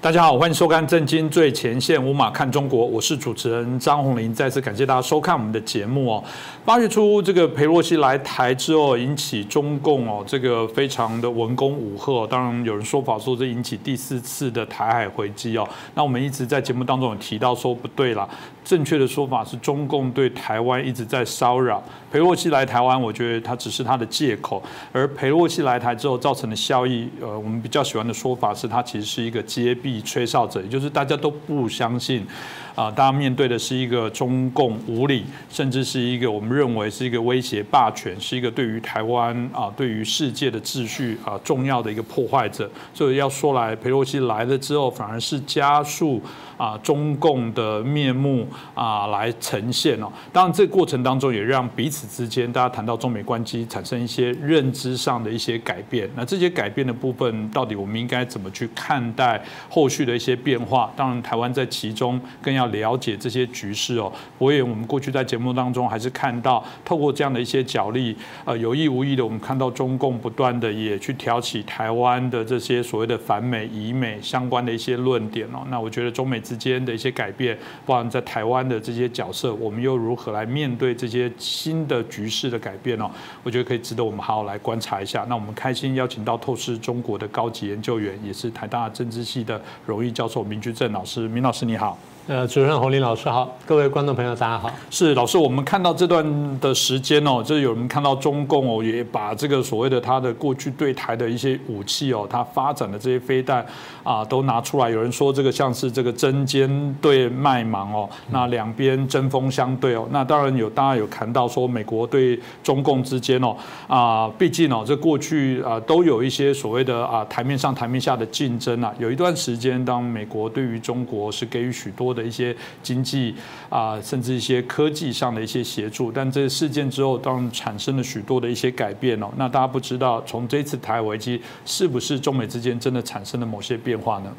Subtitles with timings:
[0.00, 4.32] 大家好，欢迎收看《震惊最前线》，无马看中国，我是主持人张宏林。
[4.32, 6.22] 再次感谢大家收看我们的节目哦。
[6.64, 12.24] 八月初，这个裴洛西来台之后，引起中共哦这个非常的文攻武赫。
[12.28, 15.68] 当然，有人说法说这引起第四次的台海回击哦。
[15.96, 18.26] 那我们一直在节目当中有提到说不对了，
[18.68, 21.82] 正确的说法是中共对台湾一直在骚扰。
[22.12, 24.62] 裴洛西来台湾，我觉得他只是他的借口。
[24.92, 30.02] 而裴洛西来台之后造成的效益，呃，我们比较喜欢的说法是，他其实是一个揭弊。
[30.02, 32.26] 吹哨者，也就是大家都不相信。
[32.74, 42.70] 啊，大家面对的是一个中共无理，甚至是一个我们认为是一个威胁霸权，是一个对于台湾啊，对于世界的秩序啊重要的一个破坏者。
[42.94, 46.22] 所以要说来，佩洛西来了之后，反而是加速
[46.58, 50.12] 啊中共的面目啊来呈现哦。
[50.30, 56.08] 当然，这过程当中也让彼此之间大家谈到中美关系产生一些认知上的一些改变。
[56.14, 60.92] 那这些改变的部分，到底我们应该怎么去看待后续的一些变化？
[60.94, 62.68] 当然，台湾在其中更要。
[62.68, 75.66] 了解这些局势哦，我也我们过去在节目当中还是看到，透过这样的一些角力，呃，有意无意的，我们看到中共不断的也去挑起台湾的这些所谓的反美、以美相关的一些论点哦。
[75.70, 83.10] 那我觉得中美之间的一些改变，包含在台湾的这些角色，我们又如何来面对这些新的局势的改变呢？
[83.42, 85.26] 我觉得可以值得我们好好来观察一下。
[85.28, 91.98] 那我们开心邀请到透视中国的高级研究员，也是台大政治系的荣誉教授明居正老师，明老师你好。
[92.28, 94.70] 呃，主持人洪林老师好，各位观众朋友大家好。
[94.90, 103.64] 是老师，我们看到这段的时间哦，就是有人看到中共哦，也把这个所谓的他的过去对台的一些武器哦，他发展的这些飞弹
[104.04, 104.90] 啊，都拿出来。
[104.90, 110.06] 有人说这个像是这个针尖对麦芒哦，那两边针锋相对哦。
[110.10, 113.56] 那当然有，大家有谈到说美国对中共之间哦，
[113.86, 118.92] 啊，毕竟哦，这过去啊都有一些所谓的啊台面上台面下的竞争啊。
[118.98, 122.14] 有一段时间，当美国对于中国是给予许多。
[122.18, 123.34] 的一些经济
[123.70, 129.28] 啊，甚至一些科技上的一些协助，但这事件之后，当然产生了许多的一些改变哦。
[129.36, 134.32] 那大家不知道，从这次台海危机，是不是中美之间真的产生了某些变化呢？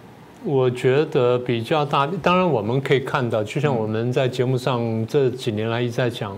[0.44, 2.08] 我觉得比较大。
[2.22, 6.38] 当然，我们可以看到，就像我们在节目上这几年来一直在讲，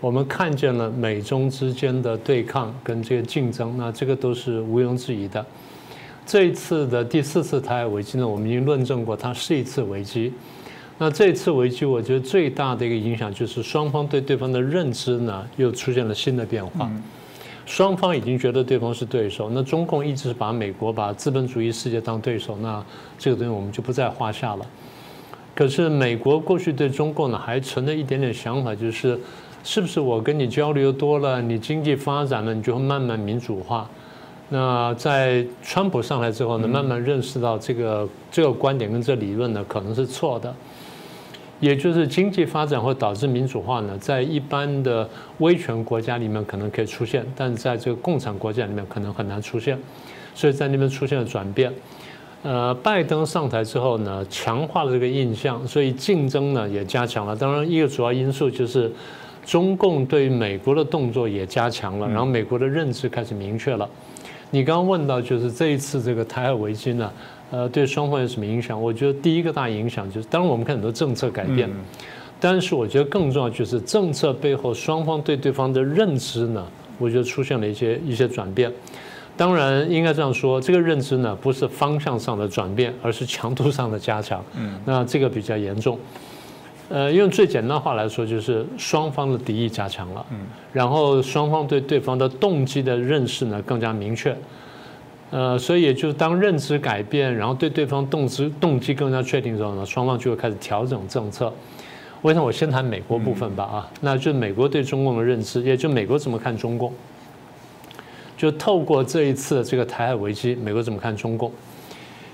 [0.00, 5.46] 我们看见了美中之间的对抗跟这个竞争，那这个都是毋庸置疑的。
[6.26, 10.32] 这一次的第四次台海危机呢，我们已经论证过，它是一次危机。
[10.98, 16.90] 那这次危机，我觉得最大的一个影响就是双方对对方的认知呢，又出现了新的变化。
[17.66, 19.50] 双方已经觉得对方是对手。
[19.50, 22.82] 那中共一直是把美国、把资本主义世界当对手，那
[23.18, 24.64] 这个东西我们就不在话下了。
[25.54, 29.18] 可是美国过去对中共呢，还存着一点点想法，就是
[29.64, 33.90] 是不是我跟你交流多了，你经济发展了，你就会慢慢民主化？
[34.48, 40.54] 那在川普上来之后呢，慢慢认识到这个这个观点跟这理论呢，可能是错的。
[41.60, 45.08] 也就是经济发展会导致民主化呢，在一般的
[45.38, 49.78] 威权国家里面可能可以出现，但在这个共产国家里面可能很难出现，
[50.34, 51.72] 所以在那边出现了转变。
[52.42, 57.34] 呃，拜登上台之后呢，强化了这个印象，所以竞争呢也加强了。
[57.34, 58.92] 当然，一个主要因素就是
[59.44, 63.88] 中共对美国的动作也加强了，然后美国的认知开始明确了。
[64.50, 67.10] 你刚刚问到，就是这一次这个台海危机呢？
[67.50, 68.80] 呃，对双方有什么影响？
[68.80, 71.70] 我觉得第一个大影响就是，当然我们看很多政策改变，
[72.40, 76.66] 但是我觉得更重要就是政策背后双方对对方的认知呢，
[76.98, 78.72] 我觉得出现了一些一些转变。
[79.36, 84.42] 当然应该这样说，这个认知呢不是方向上的转变，而是强度上的加强。
[84.56, 85.98] 嗯，那这个比较严重。
[86.88, 90.24] 呃，用最简单话来说，就是双方的敌意加强了。
[90.30, 90.38] 嗯，
[90.72, 94.34] 然后双方对对方的动机的认识呢更加明确。
[95.30, 101.52] 呃，所以也就是当认知改变，然后对对方动机动机更加确定之后呢，双方就会开始调整政策。
[102.22, 103.64] 为什么我先谈美国部分吧？
[103.64, 106.92] 啊，那就美国对中共的认知，也就美国怎么看中共。
[108.36, 111.50] 就透过这一次这个台海危机，美国怎么看中共？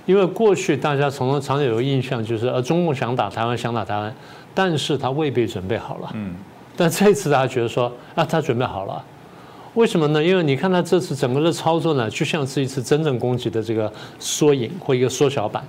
[0.05, 4.15] 因为过去大家从常常有个印象就是，呃，中共想打台湾，想打台湾，
[4.53, 6.11] 但是他未必准备好了。
[6.15, 6.35] 嗯。
[6.77, 9.05] 但这一次大家觉得说，啊，他准备好了。
[9.75, 10.23] 为什么呢？
[10.23, 15.65] 因为你看他这次整个的操作呢，就像是一次真正攻击的这个缩影或一个缩小版。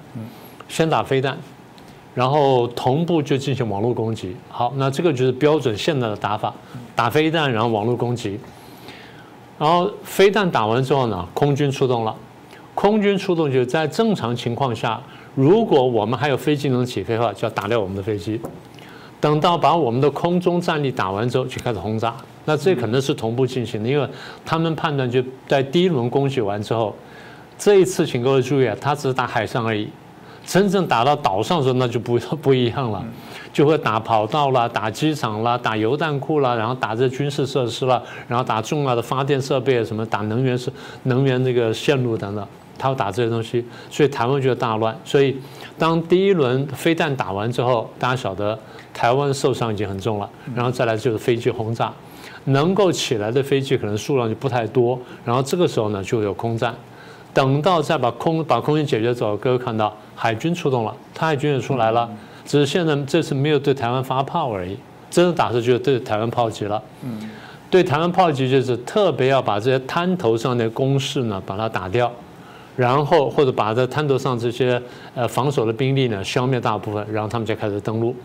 [0.67, 1.38] 先打飞弹，
[2.13, 4.35] 然后同步就进行网络攻击。
[4.50, 6.53] 好，那这个就是标准现在的打法：
[6.95, 8.39] 打飞弹，然后网络攻击。
[9.57, 12.15] 然后飞弹打完之后呢，空军出动了。
[12.75, 15.00] 空军出动就是在正常情况下，
[15.35, 18.41] 如果我们还有飞机能起飞的话，就要打掉我们的飞机。
[19.21, 22.13] 等到把我们的空中战力打完之后，就开始轰炸。
[22.45, 24.07] 那这可能是同步进行的，因为
[24.45, 26.95] 他们判断就在第一轮攻击完之后，
[27.57, 29.87] 这一次请各位注意啊，他只是打海上而已，
[30.45, 33.01] 真正打到岛上的时候，那就不不一样了，
[33.53, 40.71] 就会打跑道啦，打机场啦，打油弹库啦，然后打这军事设施啦，然后打重要的发电设备什么，打能源是
[41.03, 42.45] 能源这个线路等等，
[42.77, 44.93] 他要打这些东西，所以台湾就大乱。
[45.05, 45.37] 所以
[45.77, 48.57] 当第一轮飞弹打完之后，大家晓得
[48.93, 51.93] 台湾受伤已经很重了，然后再来就是飞机轰炸，
[52.45, 56.73] 能够起来的飞机可能数量就不太多，然后这个时候呢就有空战。
[57.33, 62.07] 等到再把空把空军解决走，各位看到海军出动了，海军也出来了，
[62.45, 64.77] 只是现在这次没有对台湾发炮而已，
[65.09, 66.79] 真的打出去对台湾炮击了。
[67.03, 67.29] 嗯，
[67.71, 72.11] 对台湾炮击就是特别要把这些滩头上的工事呢把它打掉，
[72.75, 74.79] 然后或者把这滩头上这些
[75.15, 78.15] 呃防守的兵力呢消灭大部分，然后他们就开始登陆。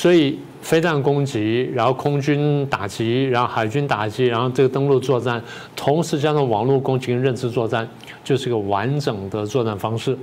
[0.00, 5.42] 所以飞弹攻击，然后空军打击，然后海军打击，然后这个登陆作战，
[5.76, 7.86] 同时加上网络攻击跟认知作战，
[8.24, 10.16] 就是一个完整的作战方式。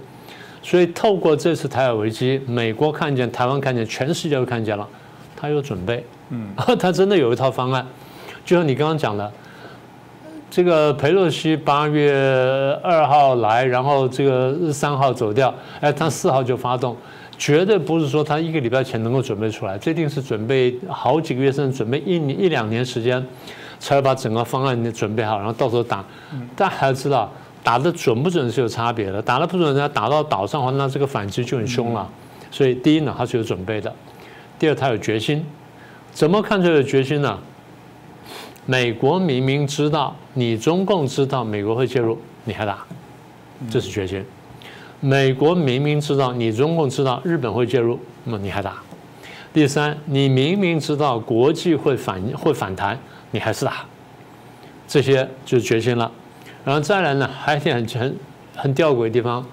[0.64, 4.88] 所以透过这次台海危机，美国看见，台湾看见，全世界都看见了，
[5.36, 6.48] 他有准备，嗯，
[6.80, 7.86] 他真的有一套方案。
[8.44, 9.32] 就像你刚刚讲的，
[10.50, 12.12] 这个佩洛西八月
[12.82, 16.98] 二号来，然后这个三号走掉，哎，他四号就发动。
[17.38, 23.24] 绝对不是说他一个礼拜前能够准备出来，这定是准备好几个月，甚至准备一年一两年时间，
[23.80, 26.04] 才把整个方案准备好，然后到时候打。
[26.56, 27.32] 但还要知道，
[27.64, 32.10] 打的准不准是有差别的，打的不准，人家打到岛上的话，那这个反击就很凶了。
[32.50, 33.92] 所以第一呢，他是有准备的；
[34.58, 35.46] 第二，他有决心。
[36.12, 37.38] 怎么看出有决心呢？
[38.66, 42.80] 美国明明知道，你中共知道美国会介入，你还打，
[43.70, 44.26] 这是决心。
[45.08, 48.76] 美国明明知道你中共知道日本会介入，那么你还打？
[49.54, 53.00] 第三，你明明知道国际会反会反弹，
[53.32, 53.86] 你还是打？
[54.86, 56.12] 这些就是决心了。
[56.66, 58.16] 然后再来呢，还有一点很很
[58.54, 59.46] 很吊诡的地方，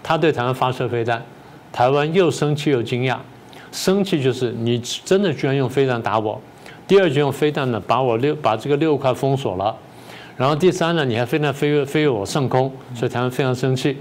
[0.00, 1.20] 他对台湾发射飞弹，
[1.72, 3.16] 台湾又生气又惊讶。
[3.72, 6.40] 生气就是你真的居然用飞弹打我，
[6.86, 9.76] 第二就用飞弹呢把我六把这个六块封锁了，
[10.36, 13.96] 然后第三呢你还飞弹飞越飞越我上空，所以台湾非常生气。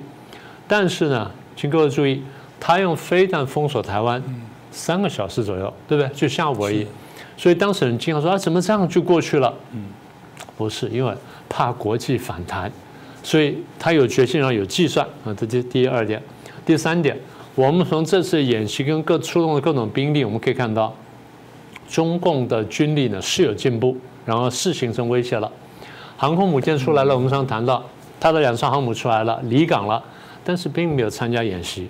[0.69, 2.21] 但是呢，请各位注意，
[2.60, 4.24] 他用飞弹封锁台湾
[4.71, 6.13] 三个小时左右，对不对？
[6.13, 6.86] 就下午而已。
[7.36, 9.51] 所以当事人经常说啊，怎么这样就过去了？
[9.74, 9.86] 嗯，
[10.56, 11.12] 不是，因为
[11.50, 12.71] 怕国际反弹，
[13.24, 15.33] 所以他有决心，然后有计算啊。
[15.36, 16.21] 这第第二点，
[16.63, 17.18] 第三点，
[17.56, 20.94] 我们从这次演习跟各出动的各种兵力，我们可以看到，
[21.89, 25.51] 中共的军力呢是有进步，然后是形成威胁了。
[26.16, 27.83] 航空母舰出来了，我们上谈到，
[28.19, 30.04] 他的两艘航母出来了，离港了。
[30.44, 31.88] 但是并没有参加演习，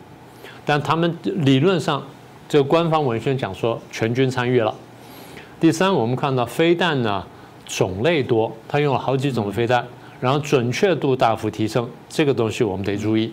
[0.66, 2.04] 但他们理论上，
[2.48, 4.74] 这个官方文宣讲说全军参与了。
[5.60, 7.24] 第三，我们看到飞弹呢
[7.66, 9.86] 种类多，他用了好几种飞弹，
[10.19, 13.31] 然后准确度大幅提升，这个东西我们得注意。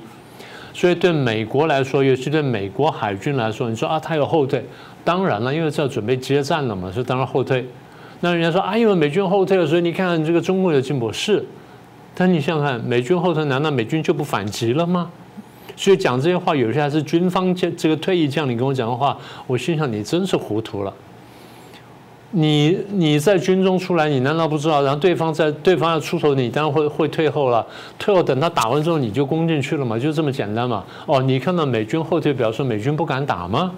[0.75, 4.65] 所以对美国来说，尤其对美国海军来说，你说啊，他有后退，
[5.05, 7.67] 当然了，因为这要准备接战了嘛，所以当然后退。
[8.21, 11.45] 那人家说啊，因为美军后退了，所以你看这个中共有进步是。
[12.19, 15.11] 但你想想看，美军后退，难道美军就不反击了吗？
[15.77, 20.93] 所以讲这些话，有些还是军方将这个退役将领跟我讲的话，我心想你真是糊涂了。
[22.31, 24.81] 你你在军中出来，你难道不知道？
[24.83, 27.65] 然后对方在对方要出手，你当然会会退后了。
[27.99, 30.83] 退后等他打完之后，你就攻进去了嘛，就这么简单嘛。
[31.05, 33.71] 哦，你看到美军后退，表示美军不敢打吗？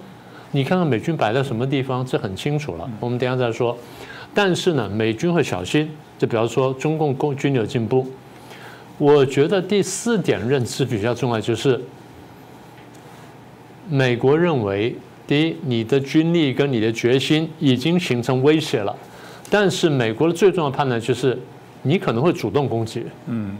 [0.51, 2.89] 你看到美军摆在什么地方，这很清楚了。
[3.01, 3.77] 我们等下再说。
[4.33, 8.07] 但是呢，美军会小心，就比方说中共共军有进步。
[8.99, 11.81] 我觉得第四点认知比较重要，就是
[13.89, 14.93] 美国认为，
[15.25, 18.93] 第一，你的军力跟你的决心已经形成威胁了，
[19.49, 21.39] 但是美国的最重要判断就是，
[21.81, 23.55] 你可能会主动攻击，嗯，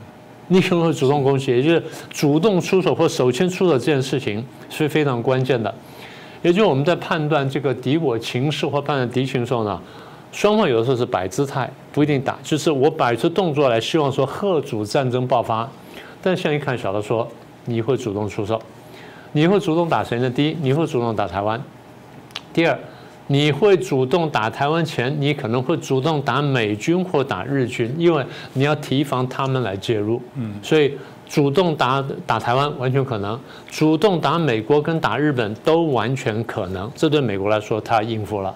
[0.50, 5.74] 你可能会主动攻击，也就是主动出手或首先出手这件事情是非常关键的，
[6.41, 9.81] 也就是我们在判断这个敌我情势或判断敌情的时候呢。
[10.32, 15.68] 双方有的时候是摆姿态，不一定打，就是我摆出动作来，希望说贺主战争爆发。
[16.22, 17.28] 但现在一看，小的说
[17.66, 18.62] 你会主动出手，
[19.32, 20.30] 你会主动打谁呢？
[20.30, 21.60] 第一，你会主动打台湾；
[22.54, 22.78] 第二，
[23.28, 30.22] 你会主动打台湾前，你可能会主动打美军或打日军，因为你要提防他们来介入。
[30.36, 36.92] 嗯，所以主动打打台湾完全可能，主动打美国跟打日本都完全可能。
[36.96, 38.54] 这对美国来说，他应付了。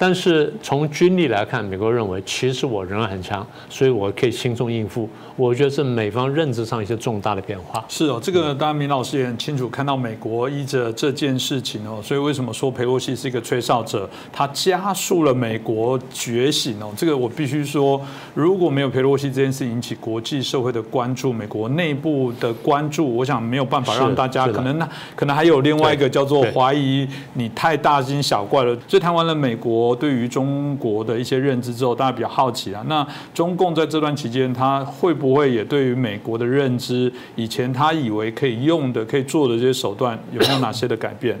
[0.00, 5.06] 但是从军力来看，美国认为其实我仍然很强，所以我可以轻松应付。
[5.36, 7.84] 我觉得是美方认知上一些重大的变化。
[7.86, 16.90] 是哦，这个当然明老师也很清楚看到美国依着这件事情哦，所以为什么说佩洛西是一个吹哨者，他加速了美国觉醒哦。
[16.96, 18.00] 这个我必须说，
[18.32, 28.74] 如果没有佩洛西这件事引起国际社会的关注，美国内部的关注，我想没有办法让大家可能那可能还有另外一个叫做怀疑你太大惊小怪了。
[28.88, 29.89] 所以谈完了美国。
[29.94, 32.84] 对于中国的一些认知之后，大家比较好奇啊。
[32.88, 41.38] 那中共在这段期间，他会不会也对于美国的认知，以前他以为可以用的、可以做的这些手段，有没有哪些的改变？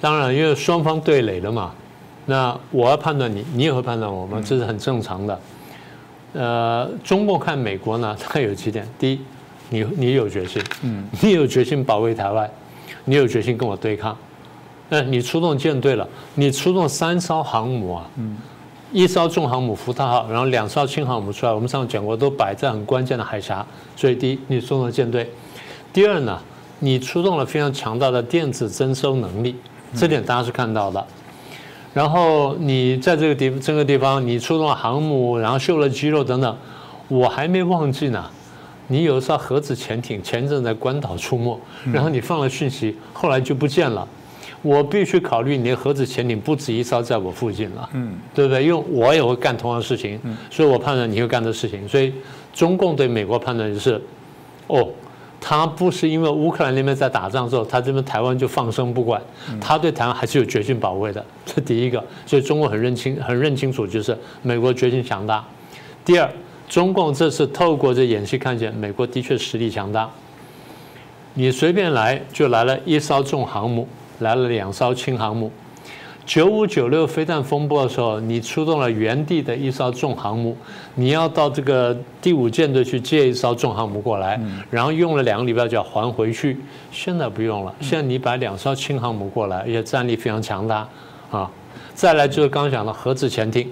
[0.00, 1.72] 当然，因为双方对垒了嘛。
[2.26, 5.40] 那我要判断你，你也会判断我吗，这是很正常的。
[6.34, 9.20] 呃，中共看美国呢，它有几点：第一，
[9.70, 12.48] 你你有决心，嗯，你有决心保卫台湾，
[13.06, 14.14] 你有决心跟我对抗。
[14.90, 18.10] 哎，你出动舰队了，你出动三艘航母啊，
[18.92, 23.64] 一艘重航母福特号，然后两艘轻航母出来，我们上次讲过，都摆在很关键的海峡。
[23.94, 25.24] 所以第一，你出动舰队；
[25.92, 26.40] 第二呢，
[26.78, 29.54] 你出动了非常强大的电子征收能力，
[29.94, 31.06] 这点大家是看到的。
[31.92, 36.56] 然后你在这个地这个地方，你出动了航母，然后秀了肌肉等等，
[37.08, 38.24] 我还没忘记呢。
[38.86, 41.60] 你有一艘核子潜艇前阵在关岛出没，
[41.92, 44.08] 然后你放了讯息，后来就不见了。
[44.62, 48.64] 我必须考虑你的核子潜艇不止一艘在我附近了，嗯，对不对？
[48.64, 50.18] 因为我也会干同样的事情，
[50.50, 51.88] 所以我判断你会干的事情。
[51.88, 52.12] 所以
[52.52, 54.02] 中共对美国判断就是，
[54.66, 54.88] 哦，
[55.40, 59.22] 他不是因为乌克兰那边在打仗之后，他这边台湾就放生不管，
[59.60, 61.24] 他对台湾还是有决心保卫的。
[61.46, 65.44] 这第一个，所以中共很认清、很认清楚，就是美国决心强大。
[66.04, 66.28] 第二，
[66.68, 70.10] 中共这次透过这演习看见美国的确实力强大，
[71.34, 73.86] 你随便来就来了一艘重航母。
[74.18, 75.50] 来了两艘轻航母，
[76.26, 80.56] 九五九六飞弹风波的时候，你出动了原地的一艘重航母，
[80.94, 84.38] 你要到这个第五舰队去借一艘重航母过来，
[84.70, 86.58] 然后用了两个礼拜就要还回去。
[86.90, 90.88] 现在不用了，现在你把两艘轻航母过来，而且战力非常强大
[91.30, 91.50] 啊。
[91.94, 93.70] 再来就是刚讲的核子潜艇。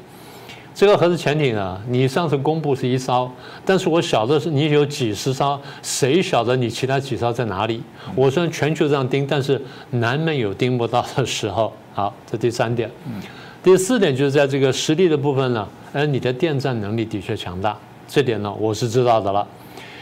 [0.77, 3.31] 这个核子潜艇啊，你上次公布是一艘，
[3.65, 7.83] 但是我晓得是你有几十艘，谁晓得你其他几艘在哪里？
[8.15, 9.59] 我虽然全球这样盯，但是
[9.93, 11.73] 难免有盯不到的时候。
[11.95, 12.91] 好，这第三点。
[13.63, 17.75] 第四点就是在这个实力的部分呢，哎，你的电站能力的确强大，
[18.07, 19.49] 这点呢我是知道的了，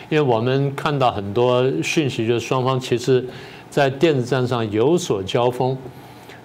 [0.08, 3.24] 因为我们看到很多讯息，就是双方其实，
[3.70, 5.78] 在电子战上有所交锋，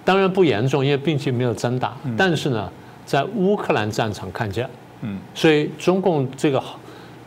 [0.04, 2.70] 当然不严重，因为并且没有真打，但是呢。
[3.04, 4.68] 在乌克兰战场看见，
[5.02, 6.62] 嗯，所以中共这个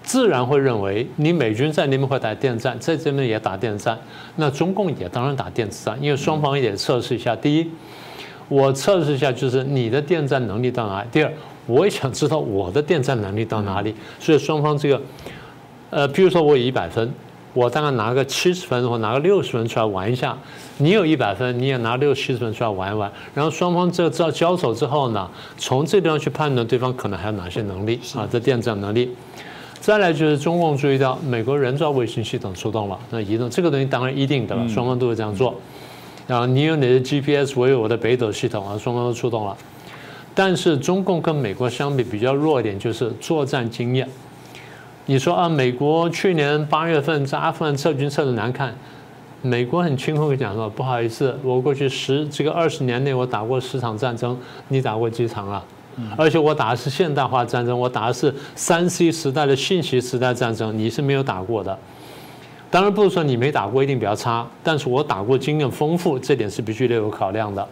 [0.02, 3.98] 自然会认为你美军在那边会打电子战，在这边也打电子战，
[4.36, 7.36] 那中共也当然打电子战，因为双方也测试一下。
[7.36, 7.70] 第一，
[8.50, 11.32] 我测试一下就是你的电站能力到哪里；第二，
[11.68, 13.96] 我也想知道我的电站能力到哪里。
[14.20, 15.02] 所以双方这个，
[15.90, 17.12] 呃，比如说我有一百分。
[17.54, 20.38] 我大概拿个七十分或拿个六十分出来玩一下，
[20.78, 29.14] 你有一百分，你也拿六七十分出来玩一玩，然后双方这这交手之后呢，从这地方去判断对方可能还有哪些能力啊，这电子能力。
[29.80, 35.54] 再来就是中共注意到美国人造卫星系统出动了，那移动这个东西当然一定的了，双方都会这样做。
[36.26, 39.56] 然后你有你的 GPS，我有我的北斗系统啊，双方都出动了。
[40.34, 44.08] 但是中共跟美国相比比较弱一点，就是作战经验。
[45.06, 48.74] 你说啊，美国去年八月份在阿富汗撤军撤的难看，
[49.42, 54.38] 美国很轻松地讲说，不好意思，我过去十这个二十年内我打过十场战争，
[54.70, 55.62] 你打过几场啊？
[56.16, 61.78] 而且我打的是现代化战争，我打的是三 C 时代的信息时代战争，你是没有打过的。
[62.72, 67.68] 当然不是说你没打过一定比较差，但是我打过经验丰富，这点是必须得有考量的。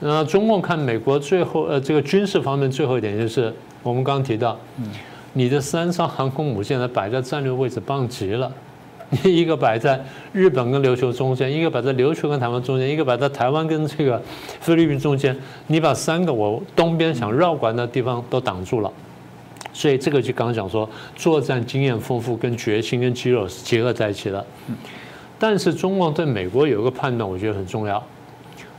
[0.00, 4.58] 那中共看美国最后呃这个军事方面最后一点就是我们刚刚提到。
[5.34, 8.52] 你的三艘航空母舰呢摆在战略位置棒极了，
[9.24, 9.98] 你 一个摆在
[10.32, 14.20] 日本跟琉球中间，一个摆在琉球跟台湾中间，一个摆在台湾跟这个
[14.60, 15.36] 菲律宾中间，
[15.68, 18.92] 你把三个我东边想绕过来的地方都挡住了，
[19.72, 24.44] 所以这个就刚刚讲说作战经验丰富跟决心跟肌肉是结合在一起的。
[25.38, 28.02] 但是中共对美国有一个判断，我觉得很重要。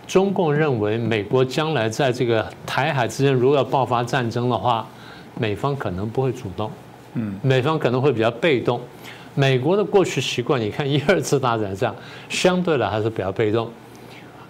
[0.06, 4.88] 中共认为美国将来在这个台海之间如果要爆发战争的话。
[5.38, 6.70] 美方可能不会主动，
[7.14, 8.80] 嗯，美方可能会比较被动。
[9.36, 11.96] 美国的过去习惯，你看一二次大战这样，
[12.30, 13.70] 相对来还是比较被动。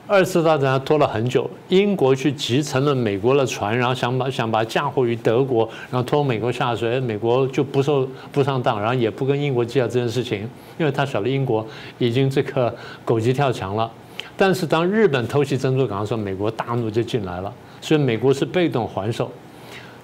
[0.06, 10.40] 二次大战拖了很久，英国去集成了美国的船，然后想把想把嫁祸于德国，然后拖美国下水，美国就不受不上当，然后也不跟英国计较这件事情，
[10.78, 11.66] 因为他晓得英国
[11.98, 12.76] 已经这个
[13.06, 13.90] 狗急跳墙了。
[14.36, 17.54] 但是当日本偷袭珍珠港的时候，美国大怒就进来了。
[17.80, 19.32] 所以美国是被动还手。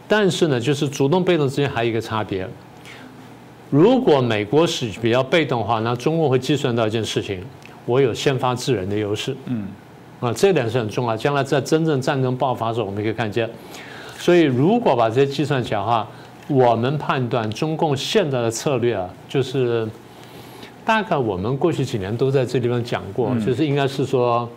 [0.10, 2.46] 但是呢，就是主动被动之间还有一个差别。
[3.70, 7.40] 如果美国是比较被动的话，那中共会计算到一件事情：
[7.86, 9.38] 我有先发制人的优势。
[9.46, 9.68] 嗯，
[10.20, 11.16] 啊，这点是很重要。
[11.16, 13.48] 将来在真正战争爆发的时候，我们可以看见。
[14.18, 16.08] 所以，如果把这些计算起来的话，
[16.48, 19.88] 我们判断中共现在的策略啊，就是
[20.84, 24.50] 大概我们过去几年都在这地方讲过，就是应该是说，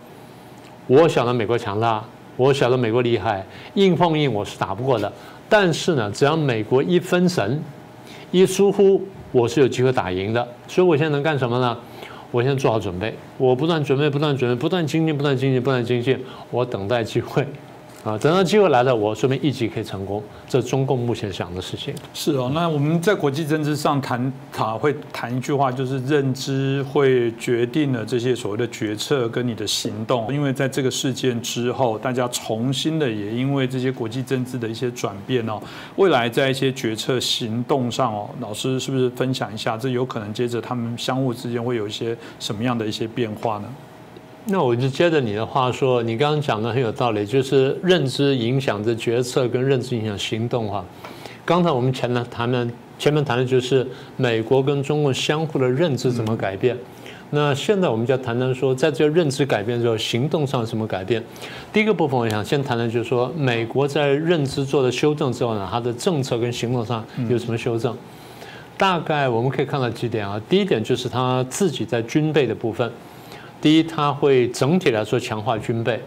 [0.86, 2.02] 我晓得美国强大，
[2.38, 3.44] 我晓得美国厉害，
[3.74, 5.12] 硬碰硬我是打不过的。
[5.52, 7.62] 但是呢，只要美国一分神。
[8.30, 11.76] 一疏忽，我是有机会打赢的，所以我现在能干什么呢？
[12.30, 16.18] 我现在做好准备，我不断准备，不断准备，不断精进，不断精进，不断精进，
[16.50, 17.46] 我等待机会。
[18.04, 20.20] 啊，等到机会来了，我说明一级可以成功。
[20.48, 22.50] 这中共目前想的事情是哦。
[22.52, 30.34] 那我们在国际政治上谈，他会谈一句话，就是认知会决定了这些所谓的决策跟你的行动。
[30.34, 35.62] 因为在这个事件之后，大家重新的也因为这些国际政治的一些转变哦，
[35.94, 39.76] 未来在一些决策行动上哦，老师是不是分享一下？
[39.76, 43.68] 这有可能接着他们相互之间会有一些什么样的一些变化呢？
[44.46, 50.84] 那我就接着你的话说，你刚刚讲的很有道理，就是认知影响着决策，跟认知影响行动哈。
[51.44, 52.68] 刚才我们前面谈的，
[52.98, 56.76] 前面谈的就是美国跟中国相互的认知怎么改变。
[57.30, 61.22] 那现在我们就要谈谈说，在这个认知改变之后，行动上什么改变？
[61.72, 67.96] 第一个部分，我想先谈的就是说，美国在认知做了修正之后呢，它的政策跟行动上有什么修正？
[68.76, 70.40] 大概我们可以看到几点啊。
[70.48, 72.90] 第一点就是他自己在军备的部分。
[73.62, 75.98] 第一，它会整体来说强化军备。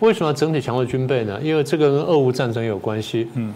[0.00, 1.40] 为什么整体强化军备呢？
[1.40, 3.28] 因为这个跟俄乌战争有关系。
[3.34, 3.54] 嗯，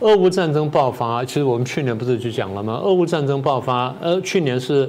[0.00, 2.74] 俄乌战争爆发，其实我们去年不是就讲了吗？
[2.84, 4.88] 俄乌战争爆发，呃，去年是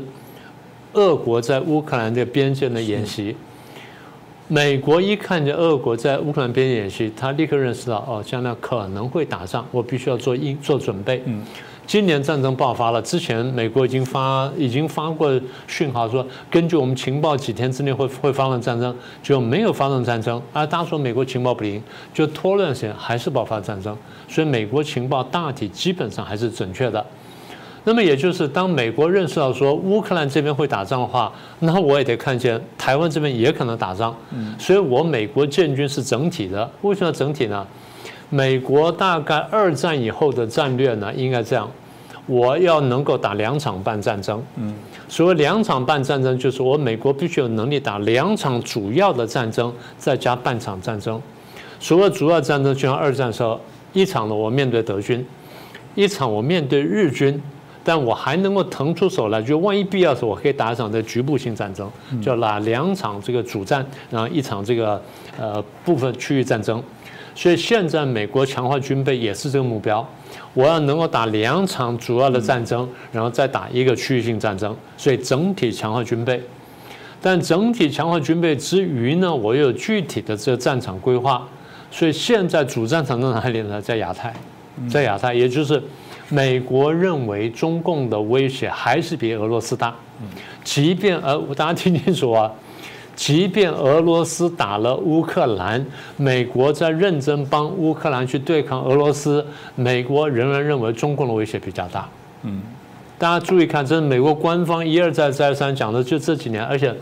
[0.92, 3.36] 俄国在乌克兰的边界的演习。
[4.50, 11.24] 美国一看见俄国在乌克兰边界演习，他立刻认识到，哦，将来可能会打仗，我必须要做应做准备。
[11.26, 11.42] 嗯。
[11.86, 20.42] 今年战争爆发了，之前美国已经发已经发过讯号说，根据我们情报，几天之内会会发生战争，就没有发生战争。
[20.54, 21.82] 而大家说美国情报不灵，
[22.14, 23.96] 就拖了段时间还是爆发战争。
[24.28, 27.06] 所以美国情报大体基本上还是准确的。
[27.84, 34.16] 那么也就是当美国认识到说乌克兰这边会打仗的话，那我也得看见台湾这边也可能打仗。
[34.58, 36.68] 所以我美国建军是整体的。
[36.82, 37.68] 为什么整体呢？
[38.34, 41.70] 美国大概二战以后的战略呢，应该这样：
[42.26, 44.44] 我要能够打两场半战争。
[44.56, 44.74] 嗯，
[45.08, 51.22] 所谓两场半战争，就是我美国必须有能力打两场主要的战争，再加半场战争。
[51.80, 53.62] 所谓主要战争，就像二战时候，
[53.94, 55.24] 一场呢我面对德军，
[55.94, 57.40] 一场我面对日军，
[57.84, 61.88] 但我还能够腾出手来，就万一必要时，我可以打一场的局部性战争，
[62.20, 65.00] 就打两场这个主战，然后一场这个
[65.40, 66.82] 呃部分区域战争。
[67.36, 70.08] 所以现在美国强化军备也是这个目标，
[70.54, 76.42] 我要能够打两场主要的战争，然后再打一个区域性战争，所以整体强化军备。
[77.22, 81.48] 但整体强化军备之余呢，我又有具体的这个战场规划。
[81.90, 83.82] 所以现在主战场在哪里呢？
[83.82, 84.34] 在亚太，
[84.90, 85.82] 在亚太，也就是
[86.30, 89.96] 美国认为中共的威胁还是比俄罗斯大。
[90.64, 92.52] 即便呃，大家听清楚啊。
[93.16, 95.86] 即便俄罗斯打了乌克兰，
[96.18, 99.46] 美国在认真帮乌克兰去对抗俄罗斯，
[99.76, 102.10] 美国仍然认为中共的威胁比较大。
[102.42, 102.62] 嗯，
[103.18, 106.94] 大家注意看，这是美国官方一而再再而三讲的，就这几年，而且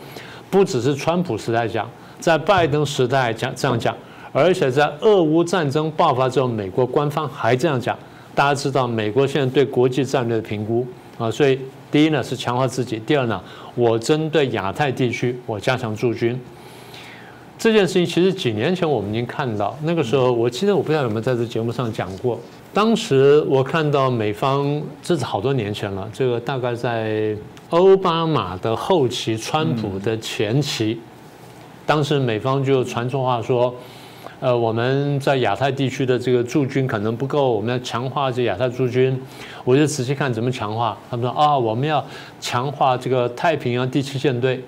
[0.49, 3.95] 不只是川普时代讲，在拜登时代讲这样讲，
[4.33, 7.97] 而且在俄乌战争爆发之后，美国官方还这样讲。
[8.35, 10.85] 大家知道，美国现在对国际战略的评估
[11.17, 11.59] 啊，所以
[11.91, 13.41] 第一呢是强化自己，第二呢。
[13.75, 16.39] 我针对亚太地区，我加强驻军。
[17.57, 22.39] 这件事情其实几年前我们已经看到，那个时候我记得我不知道有没有在这节目上讲过。
[22.73, 27.35] 当时我看到美方，这是好多年前了，这个大概在
[27.69, 30.99] 奥巴马的后期、川普的前期，
[31.85, 33.73] 当时美方就传出话说。
[34.41, 39.15] 呃，我们在亚太地区的这个驻军可能不够，我们要强化这亚太驻军。
[39.63, 40.97] 我就仔细看怎么强化。
[41.11, 42.03] 他们说啊，我们要
[42.39, 44.59] 强化这个太平洋第七舰队。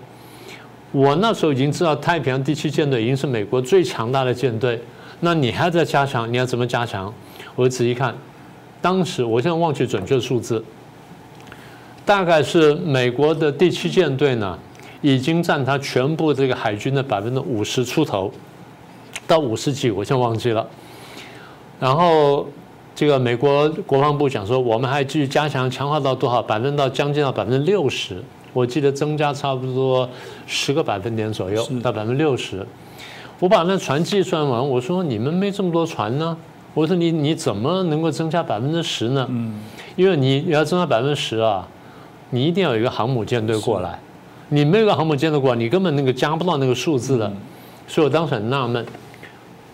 [0.92, 4.80] 我那时候已经知道太平洋第七舰队已经是美国最强大的舰队。
[5.22, 6.32] 那你还在加强？
[6.32, 7.12] 你要怎么加强？
[7.56, 8.14] 我仔细看，
[8.80, 10.64] 当时我现在忘记准确数字，
[12.06, 14.56] 大概是美国的第七舰队呢，
[15.02, 18.32] 已经占它全部这个海军的百分之五十出头。
[19.28, 20.66] 到五十几，我先忘记了。
[21.80, 22.48] 然后
[22.96, 30.08] 这个美国国防部讲说，我们还继续加强强化到多少百分到将近到百分之六十，我记得增加差不多
[30.46, 32.66] 十个百分点左右到百分之六十。
[33.40, 36.38] 我把那船计算完，我说你们没这么多船呢，
[36.74, 39.28] 我说你你怎么能够增加百分之十呢？
[39.30, 39.60] 嗯，
[39.98, 41.68] 因为你要增加百分之十啊，
[42.30, 44.00] 你一定要有一个航母舰队过来，
[44.50, 47.30] 你没有个航母舰队过来，你根本那个加不到那个数字的，
[47.88, 48.86] 所以我当时很纳闷。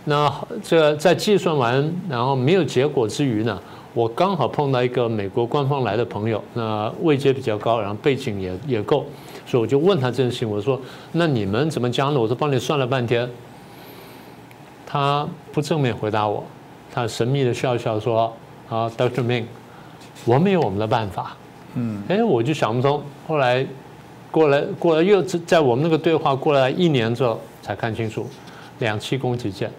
[0.09, 3.57] 那这在计算完然后没有结果之余呢，
[3.93, 9.05] 我刚好碰到一个美国官方来的朋友，那位阶比较高，然后背景也也够，
[9.45, 12.19] 所以我就问他这件事情，我说那你们怎么加呢？
[12.19, 13.29] 我说帮你算了半天。
[14.91, 16.43] 他不正面回答我，
[16.91, 18.33] 他神秘的笑笑说
[18.67, 19.21] ：“啊，Dr.
[19.21, 19.45] Ming，
[20.25, 21.37] 我们有我们的办法。”
[21.75, 22.99] 嗯，哎，我就想不通。
[23.27, 23.63] 后来
[24.31, 28.25] 过来过来又在我们那个对话过来一年之后才看清楚，
[28.79, 29.71] 两栖攻击舰，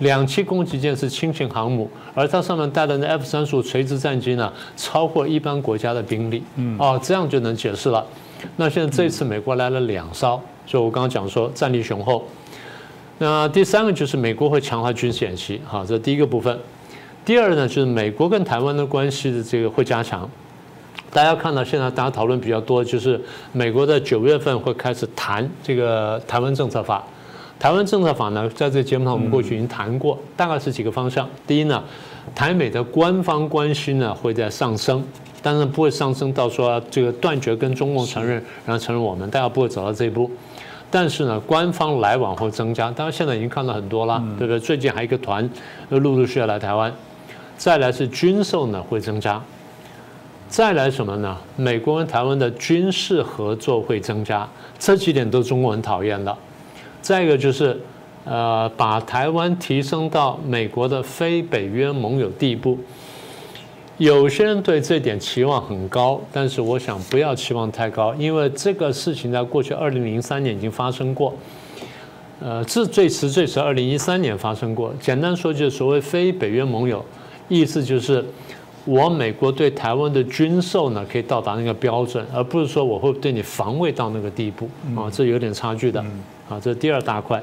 [0.00, 6.42] 两栖攻击舰是轻型航母，而它上面带的那 F 三十五垂直战机呢，超过一般国家的兵力。
[6.56, 8.06] 嗯，哦，这样就能解释了。
[8.56, 12.22] 那现在这次美国来了两艘，就我刚刚讲说战力雄厚。
[13.18, 16.58] 那第三个就是美国会强化军事演习，好，这是第一个部分。
[17.24, 20.28] 第二呢，就是美国跟台湾的关系的这个会加强。
[21.10, 23.18] 大家看到现在大家讨论比较多，就是
[23.52, 27.02] 美国在九月份会开始谈这个台湾政策法。
[27.58, 31.28] 台湾政策法呢，在这个节目上我们过去已经谈过，大概是几个方向。
[31.46, 31.82] 第一呢，
[32.34, 35.02] 台美的官方关系呢会在上升，
[35.42, 38.34] 但是不会上升到说这个断绝跟中共承认，
[38.66, 40.30] 然后承认我们，大家不会走到这一步。
[40.90, 44.60] 但是呢，官方来往会增加，当然现在已经看到很多了，对不对？
[44.60, 45.48] 最近还有一个团
[45.88, 46.92] 陆陆续续来台湾，
[47.56, 49.42] 再来是军售呢会增加，
[50.48, 51.36] 再来什么呢？
[51.56, 54.46] 美国跟台湾的军事合作会增加，
[54.78, 56.36] 这几点都中国很讨厌的。
[57.06, 57.80] 再一个就是，
[58.24, 62.76] 呃，把台湾提升到美国的非北约盟友地步。
[63.96, 71.32] 有些人对这点期望很高，但是我想不要期望太高，因为这个事情在过去二零零三年已经发生过，
[72.40, 74.92] 呃，这最迟最迟二零一三年发生过。
[74.98, 77.04] 简单说就是所谓非北约盟友，
[77.48, 78.24] 意思就是
[78.84, 86.04] 我美国对台湾的军售呢可以到达那个标准，而不是说我会对你防卫到那个地步啊，这有点差距的
[86.48, 87.42] 啊，这是第二大块。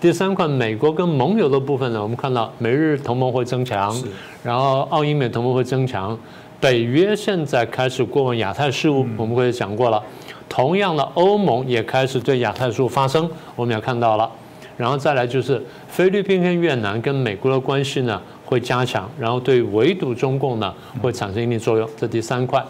[0.00, 3.94] 第三块，美国跟盟友的部分呢，我们看到美日同盟会增强，
[4.42, 6.18] 然后澳英美同盟会增强，
[6.60, 10.02] 北约现在开始过问亚太事务，我们会讲过了。
[10.46, 14.30] 同样的，欧盟也开始对亚太事务发声，我们也看到了。
[14.76, 21.88] 然后再来就是菲律宾跟越南跟美国的关系呢会加强，然后对围堵中共呢会产生一定作用。
[21.96, 22.62] 这第三块，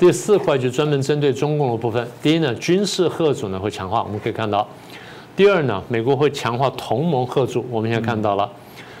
[0.00, 2.08] 第四块就专门针对中共的部分。
[2.22, 4.66] 第一呢，军事贺主呢会强化，我们可以看到。
[5.36, 8.50] 第二呢，美国会强化同盟合作，我们现在看到了。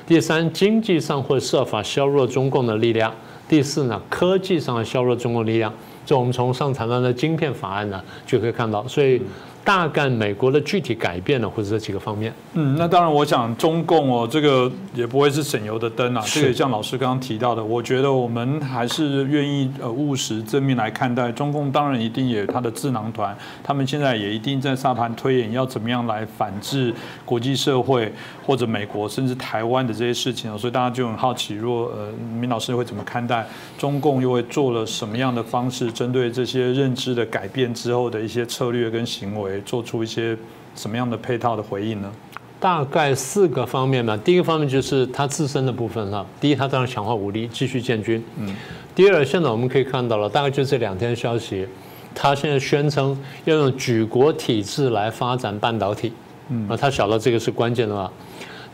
[0.06, 3.10] 第三，经济上会设法削弱中共的力量。
[3.48, 5.72] 第四呢，科技上削弱中共力量。
[6.04, 9.22] 这我们从上台的的晶片法案呢就可以看到，所以。
[9.70, 12.34] 大概美国的具体改变呢，或者这几个方面。
[12.54, 16.20] 嗯，那当然，我想中共哦，这个也不会是省油的灯啊。
[16.26, 21.30] 这个像老师刚刚提到的，我觉得我们还是愿意呃务实正面来看待。
[21.30, 26.92] 中共当然一定也有他的智囊团，他们现在也一定在沙盘推演要怎么样来反制
[27.24, 28.12] 国际社会
[28.44, 30.58] 或者美国甚至台湾的这些事情。
[30.58, 32.08] 所以大家就很好奇，若呃
[32.40, 33.46] 明老师会怎么看待
[33.78, 39.59] 中共又会做了什么样的方式，针对这些认知的改变之后的一些策略跟行为。
[39.60, 40.36] 做出一些
[40.74, 42.10] 什么样的配套的回应呢？
[42.58, 44.14] 大概四个方面吧。
[44.18, 46.26] 第一个方面就是它自身的部分了。
[46.38, 48.22] 第一，它当然强化武力，继续建军。
[48.38, 48.54] 嗯。
[48.94, 51.66] 第二，现在我们可以看到了，大概就这两天消息，
[52.14, 56.12] 他现在宣称要用举国体制来发展半导体。
[56.50, 56.68] 嗯。
[56.68, 58.10] 啊，他晓得这个是关键的嘛。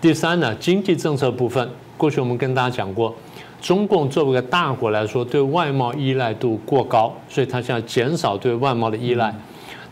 [0.01, 3.15] 第三呢，经济政策部分，过去我们跟大家讲过，
[3.63, 9.33] 中共作为一个大国来说，对外贸依赖度过高，所以他现在减少对外贸的依赖。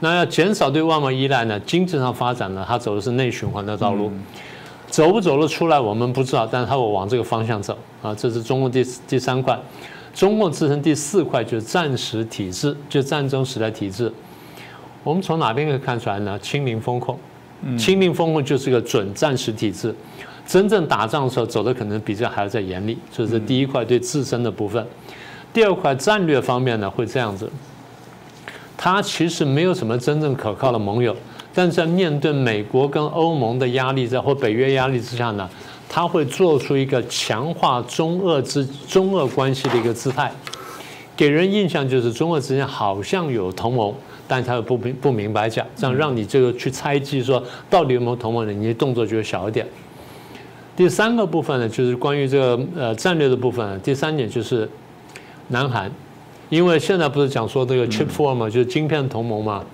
[0.05, 1.59] 那要减少对外贸依赖呢？
[1.61, 2.63] 经济上发展呢？
[2.69, 4.13] 它走的是内循环的道路，
[4.87, 8.15] 走不走得出来我们不知道，但是它会往这个方向走啊。
[8.15, 9.59] 这是中共第第三块，
[10.13, 14.13] 中共自身第四块就是战时体制，就战争时代体制。
[15.03, 16.39] 我们从哪边可以看出来呢？
[16.41, 17.19] 清零风控，
[17.79, 19.95] 清零风控就是个准战时体制，
[20.47, 22.99] 真正打仗的时候走的可能比这还要再严厉。
[23.11, 24.87] 这是第一块对自身的部分。
[25.51, 27.51] 第二块战略方面呢，会这样子。
[28.85, 31.17] 他其实没有什么真正可靠的盟友，
[31.55, 35.49] 但在面对美国跟欧盟的压力在或北约压力之下呢，
[35.89, 40.31] 他会做出一个强化中俄之中俄关系的一个姿态，
[41.17, 43.95] 给人印象就是中俄之间好像有同盟，
[44.29, 49.67] 但他又不明不明白讲，这样让你这个去猜忌说到底有没有同盟的，你的动作就会小一点。
[50.77, 54.69] 第三个部分呢，就是关于这个呃战略的部分，第三点就是
[55.49, 55.91] 南韩。
[56.51, 59.65] 因为现在不是讲说这个 Chip Four 嘛，就是晶片同盟嘛，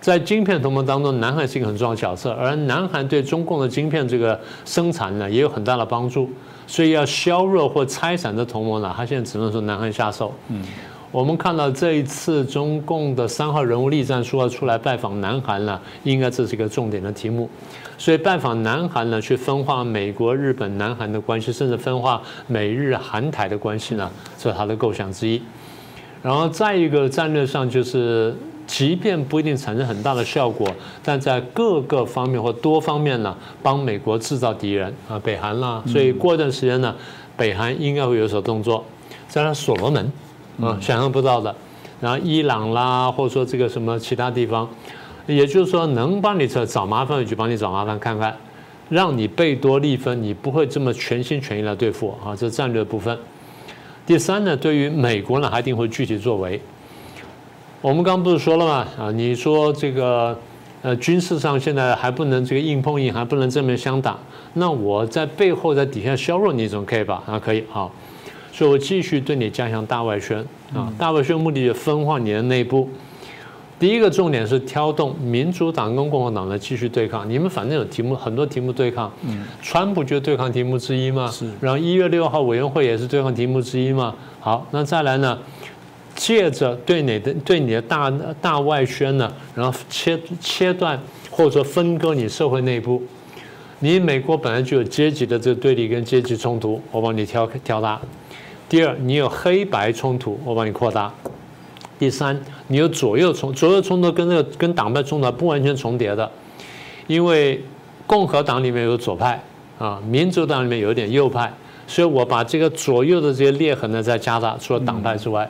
[0.00, 6.30] 在晶片同盟当中，南韩是一个很重要的角色，而南韩对中共的晶片这个生产呢，也有很大的帮助。
[6.66, 10.32] 所以要削弱或拆散这同盟呢，他现在只能说南韩下手。
[10.48, 10.62] 嗯，
[11.10, 17.50] 我们看到这一次中共的三号人物栗战书要出来拜访南韩了，应该这是一个重点的题目。
[17.98, 25.42] 所以拜访南韩呢，去分化美国、日本、南韩的关系，甚至分化美日韩台的关系呢，这是他的构想之一。
[26.22, 28.34] 然后再一个战略上就是。
[28.64, 30.66] 即便不一定产生很大的效果，
[31.02, 36.94] 但在各个方面或多方面呢，帮美国制造敌人啊，北韩啦，所以过一段时间呢，
[37.36, 38.82] 北韩应该会有所动作。
[39.28, 40.10] 加上所罗门
[40.58, 41.54] 啊，想象不到的，
[42.00, 44.66] 然后伊朗啦，或者说这个什么其他地方，
[45.26, 48.34] 也就是说能帮你找找麻烦就帮你找麻烦看看，
[48.88, 53.18] 让你贝多利分，你不会这么全心全意来对付啊，这是战略部分。
[54.04, 56.60] 第三呢，对于美国呢，还一定会具体作为。
[57.80, 58.86] 我们刚不是说了吗？
[58.98, 60.36] 啊，你说这个，
[60.82, 64.18] 呃，军事上现在还不能这个硬碰硬，还不能正面相打，
[64.54, 67.22] 那我在背后在底下削弱你，总可以吧？
[67.26, 67.92] 啊，可以，好，
[68.52, 70.38] 所以我继续对你加强大外宣
[70.74, 72.88] 啊，大外宣目的就分化你的内部。
[73.82, 85.36] 第一个重点是挑动民主党跟共和党的继续对抗，你们反正有题目，很多题目对抗，嗯，川普就对抗题目之一嘛，是，然后一月六号委员会也是对抗题目之一嘛，好，那再来呢？
[86.14, 88.08] 借着对你的对你的大
[88.40, 90.96] 大外宣呢，然后切切断
[91.28, 93.02] 或者说分割你社会内部，
[93.80, 98.00] 你美国本来就有阶级的这个对立跟阶级冲突，我帮你挑挑大。
[98.68, 101.12] 第二，你有黑白冲突，我帮你扩大。
[102.02, 102.36] 第三，
[102.66, 106.28] 你有左右冲左右冲突跟那个跟党派冲突不完全重叠的，
[107.06, 107.62] 因为
[108.08, 109.40] 共和党里面有左派
[109.78, 111.54] 啊，民主党里面有一点右派，
[111.86, 115.48] 所以我把这个左右的这些裂痕呢再加大，除了党派之外。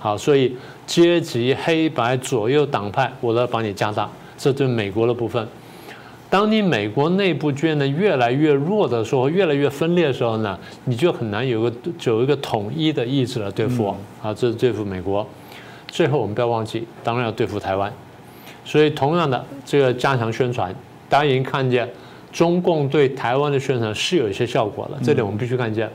[0.00, 0.56] 好，所以
[0.88, 4.10] 阶级、黑白、左右党派，我都要帮你加大。
[4.36, 5.46] 这对美国的部分，
[6.28, 13.96] 当你美国内部变得越来越弱的时候，越来越分裂的时候呢，你就很难有个有一个统一的意志来对付我。
[14.20, 15.24] 啊，这是对付美国。
[15.92, 17.92] 最后我们不要忘记，当然要对付台湾。
[18.64, 20.74] 所以同样的，这个加强宣传，
[21.06, 21.86] 大家已经看见
[22.32, 25.90] 中共对台湾的宣传是有一些效果了，这点我们必须看见。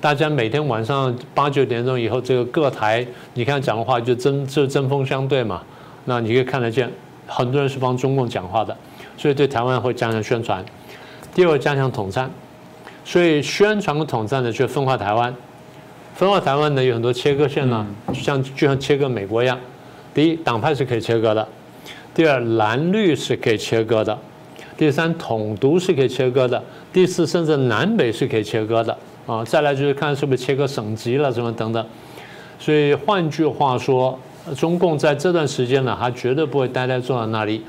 [0.00, 5.60] 大家每天晚上八九点钟以后，这个各台你看讲的话就针就针锋相对嘛，
[6.04, 6.88] 那你可以看得见，
[7.26, 8.76] 很多人是帮中共讲话的，
[9.16, 10.64] 所以对台湾会加强宣传。
[11.34, 12.30] 第二，加强统战，
[13.04, 15.34] 所以宣传和统战呢，就分化台湾。
[16.14, 19.58] 分化台湾呢，有很多切割线呢，像就像切割美国一样。
[20.14, 21.42] 第一，党派是可以切割的；
[22.14, 24.14] 第二，蓝绿是可以切割的；
[24.76, 26.60] 第三，统独是可以切割的；
[26.92, 28.96] 第四，甚至南北是可以切割的。
[29.26, 31.84] 啊，再来就是看是不是切割省级了，什么等等。
[32.58, 34.18] 所以换句话说，
[34.56, 37.64] 中共在这段时间呢，他绝对不会呆呆坐在那里。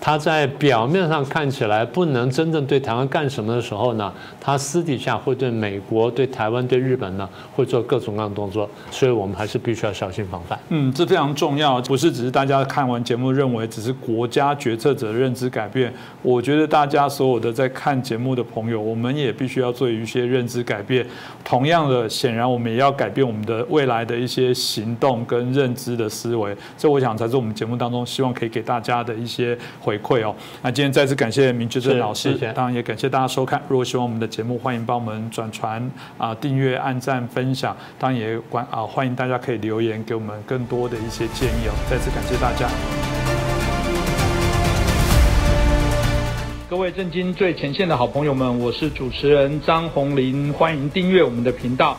[0.00, 4.10] 他在表面上看起来不能真正对台湾干什么的时候呢，
[4.40, 10.58] 他私底下会对美国、对台湾、对日本呢，会做各种各样的动作，所以我们还是必须要小心防范。
[10.70, 21.06] 嗯，这非常重要，不是只是大家看完节目认为只是国家决策者认知改变，我觉得大家所有的在看节目的朋友，我们也必须要做一些认知改变。
[21.44, 29.58] 同样的，显然我们也要改变我们的未来的一些行动跟认知的思维，这我想才是我们节目当中希望可以给大家的一些。
[29.90, 33.60] 回馈哦，那今天再次感谢明志正老师，当然也感谢大家收看。
[33.68, 37.76] 如果喜欢我们的节目，欢迎帮我们转传啊、订阅、按赞、分享。
[37.98, 41.74] 当然也关啊，欢迎大家可以留言给我们更多的一些建议哦。
[41.90, 42.68] 再次感谢大家，
[46.68, 51.98] 各位震惊最前线的好朋友们，我是主持人张宏林，欢迎订阅我们的频道。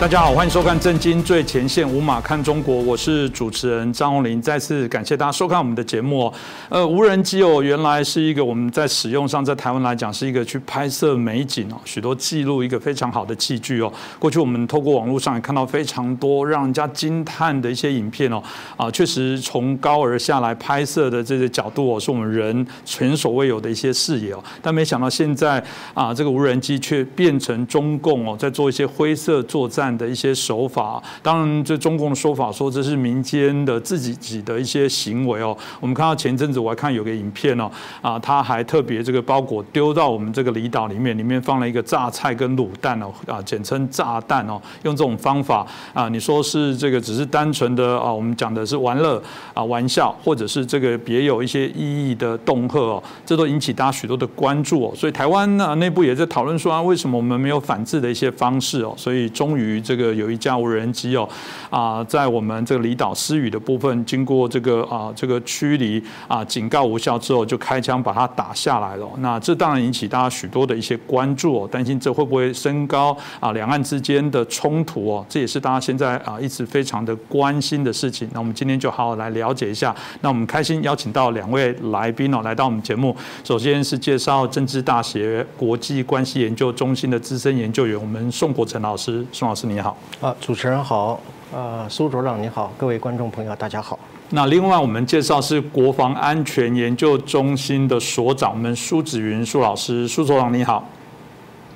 [0.00, 4.42] 大家好，欢迎收看《震惊最前线》，无马看中国，我是主持人张宏林。
[4.42, 6.34] 再次感谢大家收看我们的节目哦。
[6.68, 13.90] 呃，无人机哦，原来是一个我们在使用上，在台湾来讲是一个去拍摄美景哦，许多记录一个非常好的器具哦。
[14.18, 18.42] 过去我们透过网络上也看到非常多让人家惊叹的一些影片哦。
[18.76, 24.44] 啊，确实从高而下来拍摄的这些角度哦，是我们人前所未有的一些视野哦。
[24.60, 29.83] 但没想到现在啊，这个无人机却变成中共哦，在做一些灰色作战。
[29.84, 31.02] 战的一些手法。
[31.22, 35.56] 当然，这中共的说法说这是民间的自己己的一些行为哦。
[35.80, 37.70] 我们看到前阵子我还看有个影片哦，
[38.00, 54.92] 啊，他还特别这个包裹丢到我们这个离岛里面，里面放了一个榨菜跟卤蛋哦，啊，简称炸弹哦，用这种方法啊，你说是这个只是单纯的啊，我们讲的是玩乐啊玩笑，或者是这个别有一些意义的恫吓哦，这都引起大家许多的关注哦。
[54.94, 58.94] 所以台湾呢内部也在讨论说啊，为什么我们没有反制的一些方式哦？
[58.96, 61.28] 所以终于于这个有一架无人机哦，
[61.70, 69.08] 啊，在我们这个离岛私语的部分，经过这个啊这个驱离啊警告无效之后，就开枪把它打下来了。
[69.18, 75.26] 那这当然引起大家许多的一些关注哦，担心这会不会升高啊两岸之间的冲突哦？
[75.28, 78.28] 这也是大家现在啊一直非常的关心的事情。
[78.32, 79.94] 那我们今天就好好来了解一下。
[80.20, 83.16] 那我们开心邀请到两位来宾哦，来到我们节目。
[83.42, 89.24] 首先是介绍政治大学国际关系研究中心的资深研究员，我们宋国成老师。
[89.32, 89.96] 宋老师你好。
[90.20, 91.18] 啊，主持人好。
[91.52, 93.98] 呃，苏所长你好，各位观众朋友大家好。
[94.30, 100.08] 那另外我们介绍是国防安全研究中心的所长，我们苏子云苏老师。
[100.08, 100.82] 苏所长你好。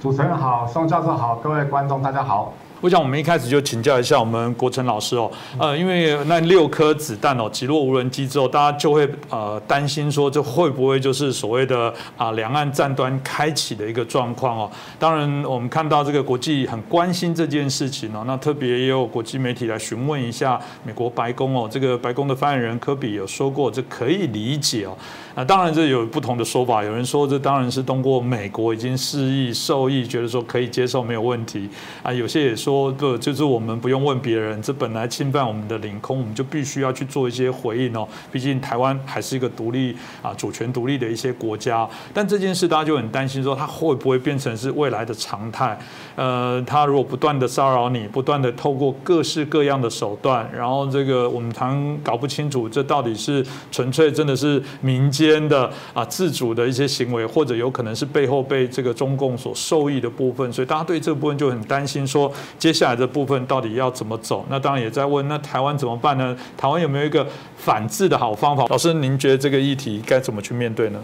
[0.00, 2.52] 主持人好，宋教授好，各位观众大家好。
[2.80, 14.70] 我想我们一开始就请教一下我们国成老师哦，呃，因为那六颗子弹哦击落无人机之后，大家就会呃担心说这会不会就是所谓的啊两岸战端开启的一个状况哦。
[14.96, 24.96] 当然我们看到这个国际很关心这件事情哦，那特别也有国际媒体来询问一下美国白宫哦，这个白宫的发言人科比有说过这可以理解哦。
[25.38, 31.68] 那当然这有不同的说法，有人说这当然是通过美国已经示意受益，觉得说可以接受没有问题
[32.02, 32.90] 啊，有些也说。
[32.90, 38.08] 不就是我们不用问别人，这本来侵犯我们的领空，我们就必须要去做一些回应哦。
[38.32, 41.88] 毕竟台湾还是一个独立啊、主权独立的一些国家。
[42.12, 45.78] 但这件事大家就很担心，说它会不会变成是未来的常态？
[46.16, 60.52] 呃，他如果不断的骚扰你，不断的透过各式各样的手段，然后这个我们常搞不清楚，这到底是纯粹真的是民间边的啊自主的一些行为，或者有可能是背后被这个中共所受益的部分。
[60.52, 62.32] 所以大家对这部分就很担心，说。
[62.58, 64.44] 接下来的部分到底要怎么走？
[64.50, 66.36] 那当然也在问，那台湾怎么办呢？
[66.56, 68.64] 台湾有没有一个反制的好方法？
[68.68, 71.00] 老师，您觉得这个议题该怎么去面对呢？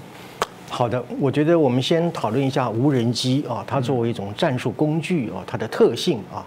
[0.68, 6.44] 好的，我觉得我们先讨论一下无人机啊，它作为一种战术工具啊，它的特性啊。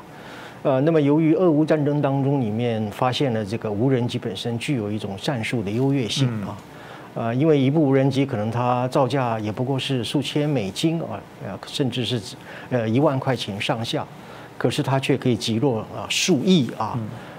[0.63, 6.57] 呃，那么由于俄乌战争当中里面发现了这个无人机本身具有一种战术的优越性啊。
[7.17, 12.21] 呃，因为一部无人机可能它造价也不过是数千美金啊，呃，甚至是
[12.69, 14.05] 呃一万块钱上下。
[14.55, 16.97] 可是它却可以击落啊数亿啊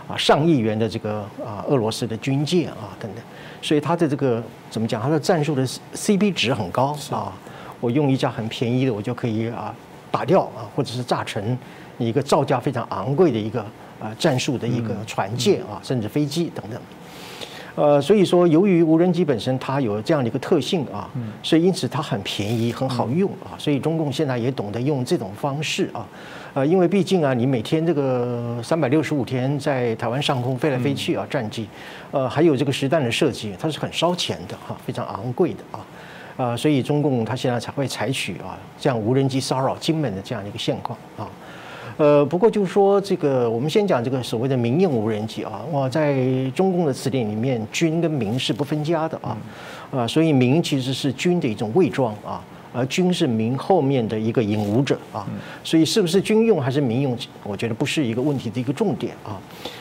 [0.08, 3.22] 啊上亿元的这个啊俄罗斯的军舰啊等等，
[3.60, 5.02] 所以它的这个怎么讲？
[5.02, 7.32] 它的战术的 CP 值很高啊。
[7.80, 9.74] 我用一架很便宜的，我就可以啊
[10.12, 11.58] 打掉啊，或者是炸成
[11.98, 13.60] 一个造价非常昂贵的一个
[14.00, 16.80] 啊战术的一个船舰啊，甚至飞机等等。
[17.78, 21.08] 呃，所以说由于无人机本身它有这样的一个特性啊，
[21.44, 26.04] 所以因此它很便宜很好用啊，所以中共现在也懂得用这种方式啊。
[26.54, 31.68] 呃，因为毕竟啊，你每天这个三百六十五天在台湾上空飞来飞去啊，战机，
[32.10, 35.78] 呃，还有这个实弹的设计，它是很烧钱的哈，非常昂贵的啊，
[36.36, 41.28] 啊，所以中共它现在才会采取啊这样无人机骚扰金门的这样一个现况啊，
[41.98, 46.16] 呃，不过就是说这个，我们先讲这个所谓的民用无人机啊，哇，在
[46.54, 49.36] 中共的词典里面，军跟民是不分家的啊，
[49.90, 52.40] 啊，所以民其实是军的一种伪装啊。
[52.70, 55.26] 而军是民后面的一个引武者啊，
[55.64, 59.40] 所以是不是军用还是民用，我觉得不是一个问题的一个重点啊。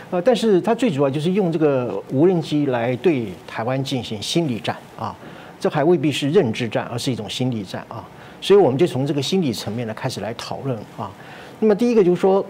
[0.10, 5.14] 呃，但是它最主要就是用这个无人机来对台湾进行心理战啊，
[5.60, 8.04] 这还未必是认知战，而是一种心理战啊。
[8.40, 11.12] 所以我们就从这个心理层面呢开始来讨论啊。
[11.60, 12.46] 那么第一个就是说，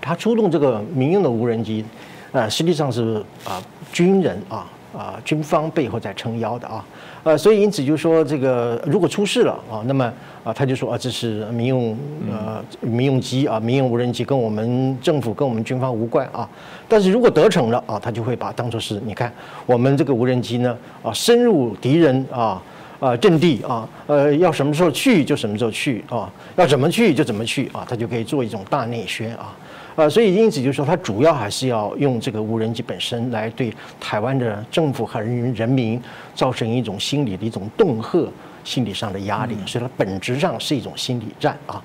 [0.00, 1.84] 他出动这个民用的无人机，
[2.32, 6.84] 呃，实际上是啊军人啊啊军方背后在撑腰的啊。
[7.22, 11.96] 呃，所以因此就说这个如果出事了啊，那么啊他就说啊这是民用
[12.30, 16.46] 呃民用机啊民用无人机跟我们政府跟我们军方无关啊，
[16.86, 19.32] 但是如果得逞了啊，他就会把当做是你看
[19.64, 22.60] 我们这个无人机呢啊深入敌人啊
[23.04, 29.54] 啊阵地啊呃要什么时候去就什么时候去啊要怎么去就怎么去啊，他就可以做一种大内宣啊。
[29.96, 36.02] 呃，所以因此就是说，它主要还是要用这个无人机本身来对台湾的政府和人人民
[36.34, 38.28] 造成一种心理的一种恫吓、
[38.64, 41.80] 心理上的压力，所以它本质上是一种心理战啊。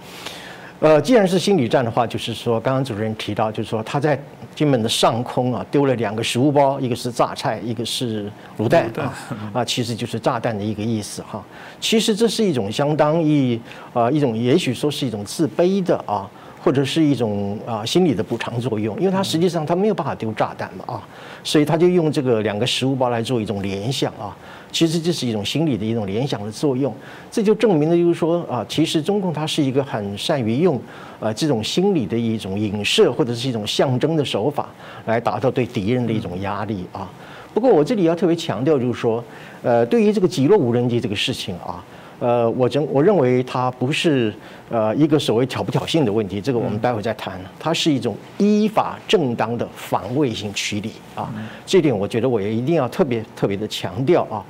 [0.79, 4.19] 呃，既然是心理战的话，就是说，刚刚主任提到，就是说他在
[4.55, 9.13] 金门的上空啊丢了两个食物包，一个是榨菜，一个是卤蛋啊，
[9.53, 11.43] 啊，其实就是炸弹的一个意思哈。
[11.79, 13.59] 其实这是一种相当于
[13.93, 16.29] 啊一种，也许说是一种自卑的啊。
[16.61, 21.01] 或者是一种啊心理的补偿作用，因为他实际上他没有办法丢炸弹嘛啊，
[21.41, 24.35] 所以他就用这个两个食物包来做一种联想啊，
[24.71, 26.93] 其实这是一种心理的一种联想的作用，
[27.31, 30.79] 这就证明了就是说啊，其实中共它是一个很善于用
[31.19, 34.69] 啊这种心理的一种影射或者是一种象征的手法
[35.05, 37.09] 来达到对敌人的一种压力啊。
[37.53, 39.23] 不过我这里要特别强调就是说，
[39.63, 41.83] 呃，对于这个击落无人机这个事情啊。
[42.19, 44.33] 呃，我认我认为它不是
[44.69, 47.39] 呃一个所谓挑不挑衅的问题，这个我们待会再谈。
[47.57, 51.33] 它是一种依法正当的防卫性驱离啊，
[51.65, 54.43] 这点我觉得我也一定要特别特别的强调啊。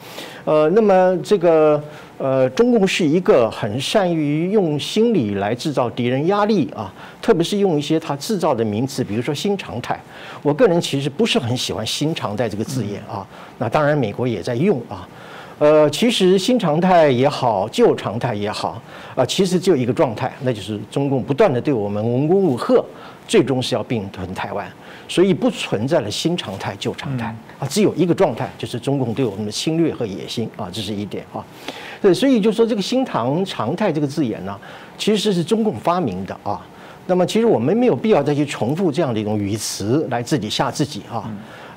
[0.46, 1.82] 呃，那么这个
[2.18, 6.92] 呃，中共是一个很善于用心理来制造敌人压力啊，
[7.22, 10.00] 特别是用一些他制造的名词，比如说新常态。
[10.42, 13.26] 我个人其实不是很喜欢新常态这个字眼啊。
[13.60, 15.08] 那当然美国也在用啊。
[15.60, 18.82] 呃，其实新常态也好，旧常态也好，
[19.14, 22.82] 啊，其实只有一个状态，那就是中共不断的对我们文攻武吓，
[23.28, 24.66] 最终是要并吞台湾，
[25.10, 31.46] 所以不存在了新常态、旧常态啊，只有一个状态，就是中共对我们的侵略和野心啊，这是一点啊。
[32.02, 34.58] 对，所以就说这个新常常态这个字眼呢，
[34.98, 36.66] 其实是中共发明的啊。
[37.08, 41.30] 那么其实我们没有必要再去重复这样的一种语词来自己吓自己啊。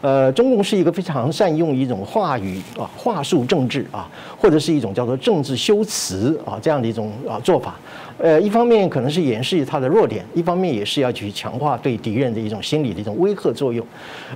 [0.02, 7.76] 呃，中共是一个非常善用一种话语啊，话术政治啊，或者是一种叫做政治修辞啊这样的一种啊做法。
[8.18, 13.84] 呃，一方面可能是掩饰它的弱点，一方面也是要去强化对敌人的一种心理的一种威吓作用。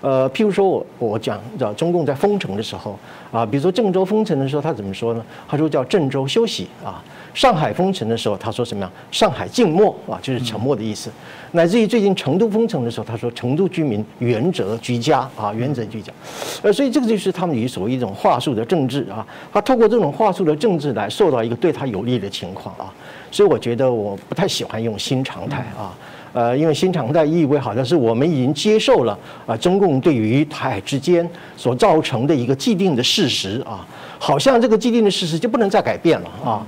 [0.00, 2.98] 呃，譬如说我我讲叫中共在封城的时候
[3.32, 5.24] 啊，比如说郑州封城的时候，他怎么说呢？
[5.48, 7.02] 他说叫郑州休息啊。
[7.37, 8.91] 上海封城的时候，他说什么呀？
[9.11, 11.11] 上海静默啊，就是沉默的意思。
[11.53, 16.11] 乃至于最近成都封城的时候，他说成都居民原则居家啊，原则居家。
[16.62, 22.91] 呃，所以这个就是他们以所谓一种话术的政治啊，他透过这种话术的政治来受到一个对他有利的情况啊。
[23.30, 25.93] 所以我觉得我不太喜欢用新常态啊，
[26.32, 33.87] 呃，因为新常态意味好像是我们已经接受了啊，中共对于台海之间所造成的一个既定的事实啊，
[34.18, 36.66] 好像这个既定的事实就不能再改变了啊。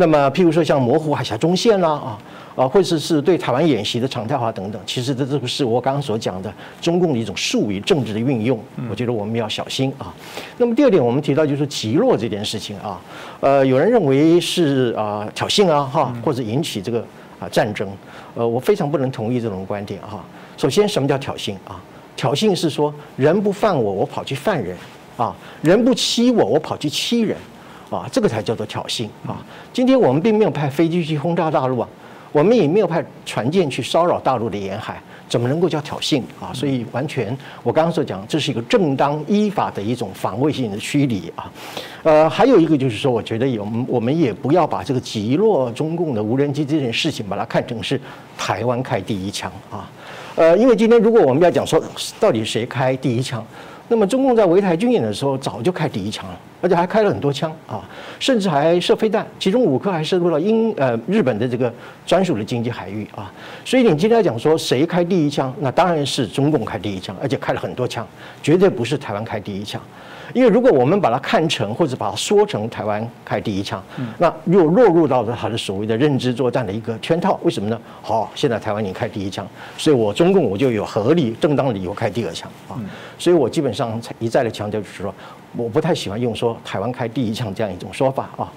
[0.00, 2.18] 那么，譬如说像模糊海峡中线啦，啊
[2.56, 10.10] 啊，或者是对台湾演习的常态化等等，其实这这不是我刚刚所讲的中共的一种术语政治的运用，我觉得我们要小心啊。
[10.56, 12.98] 那么第二点，我们提到就是极落这件事情啊，
[13.40, 17.04] 呃，有人认为是啊挑衅啊哈，或者引起这个
[17.38, 17.86] 啊战争，
[18.34, 20.24] 呃，我非常不能同意这种观点哈。
[20.56, 21.78] 首先，什么叫挑衅啊？
[22.16, 24.74] 挑衅是说人不犯我，我跑去犯人
[25.18, 27.36] 啊；人不欺我，我跑去欺人。
[27.90, 29.44] 啊，这个才叫做挑衅啊！
[29.72, 31.88] 今天我们并没有派飞机去轰炸大陆啊，
[32.30, 36.52] 我们也没有派船舰去骚扰大陆的沿海，怎么能够叫挑衅啊？
[36.54, 41.50] 所以完全，我刚刚所讲，这是一个正当依法的一种防卫性的驱离啊。
[42.04, 48.00] 呃，还有一个就是说，我觉得有我们也不要把这个击落中共的无人机这件事情，把它看成是
[48.38, 49.90] 台湾开第一枪啊。
[50.36, 51.82] 呃，因为今天如果我们要讲说
[52.20, 53.44] 到底谁开第一枪，
[53.90, 56.40] 那么中共在围台军演的时候早就开第一枪了。
[56.62, 57.80] 而且还开了很多枪啊，
[58.18, 61.72] 甚至还射飞弹，其中五颗还射入了英呃日本的这个
[62.04, 63.32] 专属的经济海域啊。
[63.64, 68.06] 所以你今天讲说谁开第一枪，那当然是中共开第一枪，而且开了很多枪，
[68.42, 69.80] 绝对不是台湾开第一枪。
[70.32, 73.82] 因为如果我们把它看成或者把它说成台湾开第一枪，
[74.18, 77.38] 那又落入到了他的所谓的认知作战的一个圈套。
[77.42, 77.80] 为什么呢？
[78.02, 82.78] 好，现在台湾你开第一枪，所以我中共我就有合理正当理由开第二枪啊。
[83.18, 85.14] 所以我基本上一再的强调就是说，
[85.56, 88.52] 我不太喜欢用说台湾开第一枪这样一种说法啊。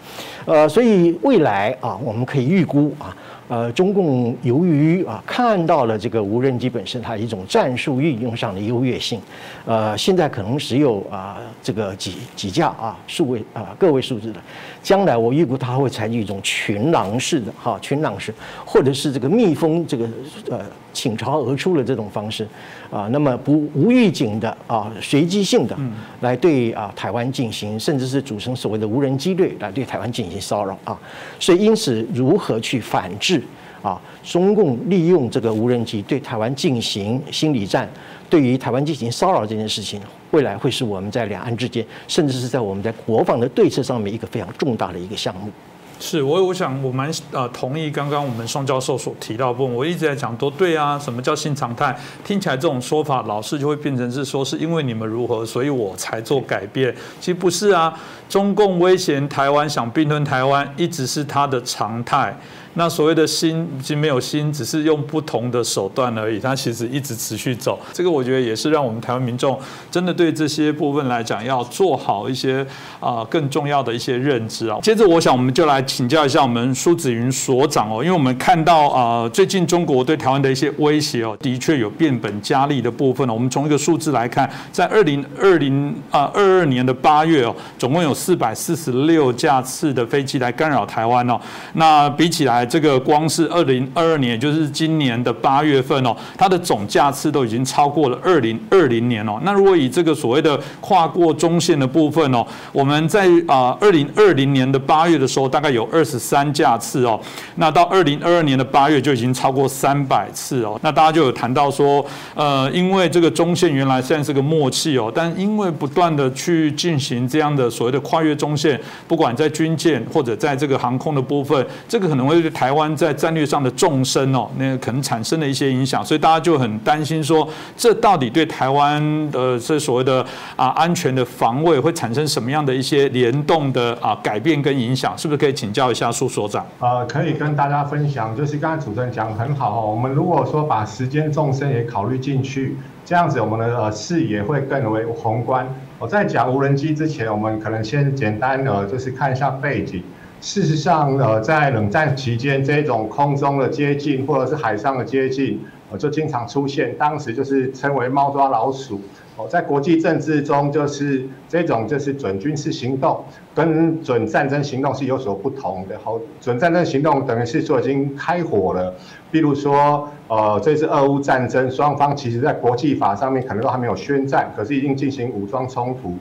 [0.45, 3.15] 呃，所以未来啊，我们可以预估啊。
[3.47, 9.21] 呃，中共由于啊看到了这个无人机本身它一种战术运用上的优越性，
[9.65, 14.39] 呃，现在可能只有啊这个几几架啊数位啊个位数字的，
[14.83, 18.31] 将来我预估它会采取一种群狼式的哈群狼式，
[18.65, 20.07] 或者是这个蜜蜂这个
[20.51, 20.59] 呃
[20.91, 22.45] 倾巢而出的这种方式
[22.91, 25.75] 啊，那么不无预警的啊随机性的
[26.19, 30.99] 来对啊台湾进行，甚至是组成所谓的无人机队来对台湾进行骚扰啊，
[31.39, 33.41] 所以因此如何去反制？
[33.81, 37.85] 啊，中共利用这个无人机对台湾进行心理战，
[38.29, 39.99] 对于台湾进行骚扰这件事情，
[40.33, 45.51] 未来会是我们在两岸之间，甚至是在我们在国防的对策上面一个非常重大的一个项目。
[45.99, 49.73] 是我，我想我蛮呃同意刚刚我们双教授所提到部分。
[49.73, 51.95] 我一直在讲都对啊，什么叫新常态？
[52.25, 56.93] 听起来这种说法，老是就会变成是说是因为你们如何，所以我才做改变。
[57.21, 62.35] 其实不是啊，中共威胁台湾，想并吞台湾，一直是他的常态。
[62.75, 66.39] 那所谓的心已经没有心，只是用不同的手段而已。
[66.39, 69.59] 它其实一直持续走，这个我觉得也是让我们台湾民众
[69.91, 72.65] 真的对这些部分来讲，要做好一些
[72.99, 74.79] 啊更重要的一些认知啊。
[74.81, 83.33] 接着，我想我们就来请教一下我们苏子云所长哦，因为我们看到啊最近中国对台湾的一些威胁哦，的确有变本加厉的部分哦。
[83.33, 91.39] 我们从一个数字来看，在二零二零啊二二年的八月哦，总共有四百四十六架次的飞机来干扰台湾哦。
[91.73, 99.39] 那比起来，这个光是二零二二年，就是今年的八月份哦，它的总架次都已经超过了二零二零年哦。
[99.43, 107.19] 那如果以这个所谓的跨过中线的部分哦，我们在啊二零二零年的八月的时候，大概有二十三架次哦。
[107.55, 110.79] 那到二零二二年的八月就已经超过三百次哦。
[110.81, 112.05] 那大家就有谈到说，
[112.35, 130.25] 呃，因为这个中线原来虽然是个默契哦，但因为不断的去进行这样的所谓的跨越中线，不管在军舰或者在这个航空的部分，这个可能会台湾在战略上的纵深哦，那可能产生了一些影响，所以大家就很担心说，这到底对台湾的这所谓的
[130.55, 135.17] 啊安全的防卫会产生什么样的一些联动的啊改变跟影响？
[135.17, 136.65] 是不是可以请教一下苏所长？
[136.79, 145.67] 呃，可以跟大家分享，就是刚才主持人讲很好哦，我们如果说把时间纵深也考虑进去，这样子我们的呃视野会更为宏观。
[145.99, 150.03] 我在讲无人机之前，我们可能先简单的就是看一下背景。
[150.43, 156.93] 事实上，呃，在冷战期间，这种空中的接近或者是海上的接近，呃，就经常出现。
[156.97, 158.99] 当时就是称为猫抓老鼠。
[159.37, 163.23] 哦，在国际政治中，就是这种就是准军事行动
[163.55, 165.97] 跟准战争行动是有所不同的。
[166.03, 168.93] 好，准战争行动等于是说已经开火了。
[169.31, 176.17] 比如说，呃，这次俄乌战争，双方其实在国际法上面可能都还没有宣战，可是已经进行武装冲突。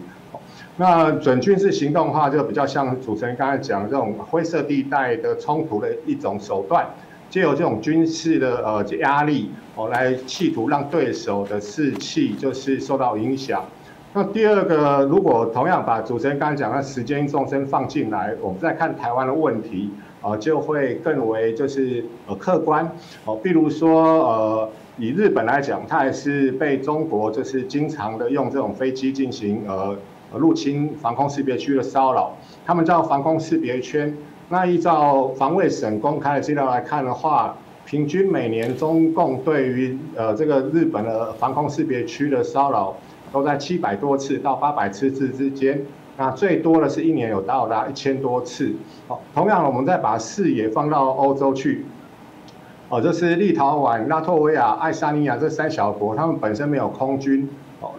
[0.78, 6.86] 那准军事行动的话，就比较像主持人刚才讲这种灰色地带的冲突的一种手段，
[7.28, 13.62] 借由这种军事的呃压力哦，来企图让对手的士气就是受到影响。
[14.14, 19.90] 那第二个，如果同样把主持人刚才讲的时间纵深放进来，我们再看台湾的问题
[20.22, 22.90] 啊，就会更为就是呃客观
[23.26, 23.36] 哦。
[23.36, 29.94] 比如说呃，以日本来讲，它也是被中国就是经常的用这种飞机进行呃。
[30.39, 34.14] 入侵防空识别区的骚扰，他们叫防空识别圈。
[34.49, 37.57] 那依照防卫省公开的资料来看的话，
[37.87, 42.95] 平均每年中共对于呃这个日本的防空识别区的骚扰，
[43.33, 45.80] 都在七百多次到八百次之之间。
[46.18, 48.74] 那最多的是一年有到达一千多次。
[49.09, 51.87] 好，同样我们再把视野放到欧洲去，
[52.91, 57.49] 哦，这是立陶宛、拉脱维亚、爱沙尼亚这三小国，他们本身没有空军。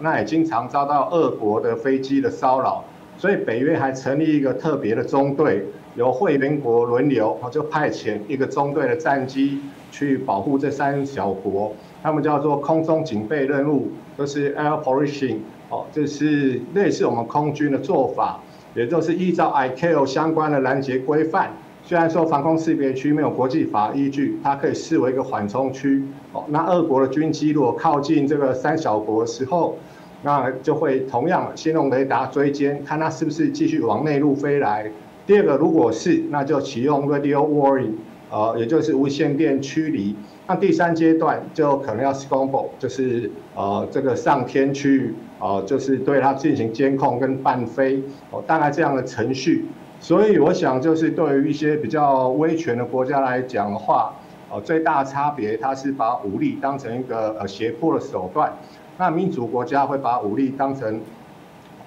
[0.00, 2.84] 那也经常遭到俄国的飞机的骚扰，
[3.16, 5.64] 所以北约还成立一个特别的中队，
[5.96, 9.60] 由会员国轮流，就派遣一个中队的战机
[9.90, 18.40] 去保护这三小国，他们叫做空中警备任务，就是 air policing，哦，这是类似我们空军的做法，
[18.74, 21.52] 也就是依照 ICAO 相关的拦截规范。
[21.86, 26.02] 虽然说防空识别区没有国际法依据，它可以视为一个缓冲区。
[26.32, 29.76] 哦，那俄国的军机如果靠近这个三小国的时候，
[30.22, 34.90] 那就会同样先用雷达追歼，看它是不是继续往内陆飞来。
[35.26, 37.92] 第二个，如果是，那就启用 radio warning，
[38.30, 40.16] 呃，也就是无线电驱离。
[40.46, 48.02] 那第三阶段就可能要 scramble，就是呃这个上天去，呃就是对它进行监控跟伴飞。
[48.30, 49.66] 哦，大概这样的程序。
[50.04, 54.12] 所以我想，就是对于一些比较威权的国家来讲的话，
[54.50, 58.50] 呃，最大差别，它是把武力当成一个呃胁迫的手段；
[58.98, 61.00] 那民主国家会把武力当成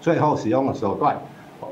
[0.01, 1.15] 最后使用的手段。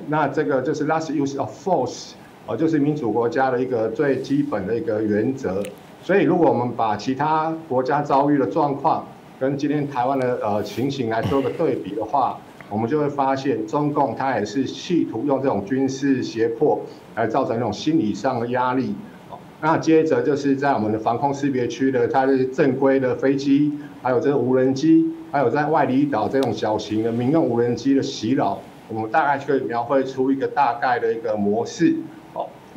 [0.08, 2.12] 那这个就是 last use of force，
[2.46, 5.64] 呃，就是民主国家的一个最基本的一个原则。
[6.04, 9.04] 所以，如果我们把其他国家遭遇的状况
[9.40, 12.38] 跟今天台湾的呃情形来做个对比的话，
[12.70, 16.82] 我们就会发现，中共它也是企图用这种军事胁迫
[17.16, 18.96] 来造成一种心理上的压力。
[19.62, 28.60] 那接着就是在我们的防空识别区的，它的正规的飞机，还有这个无人机，还有在外离岛这种小型的民用无人机的袭扰，
[28.90, 31.96] 我们大概可以描绘出一个大概的一个模式。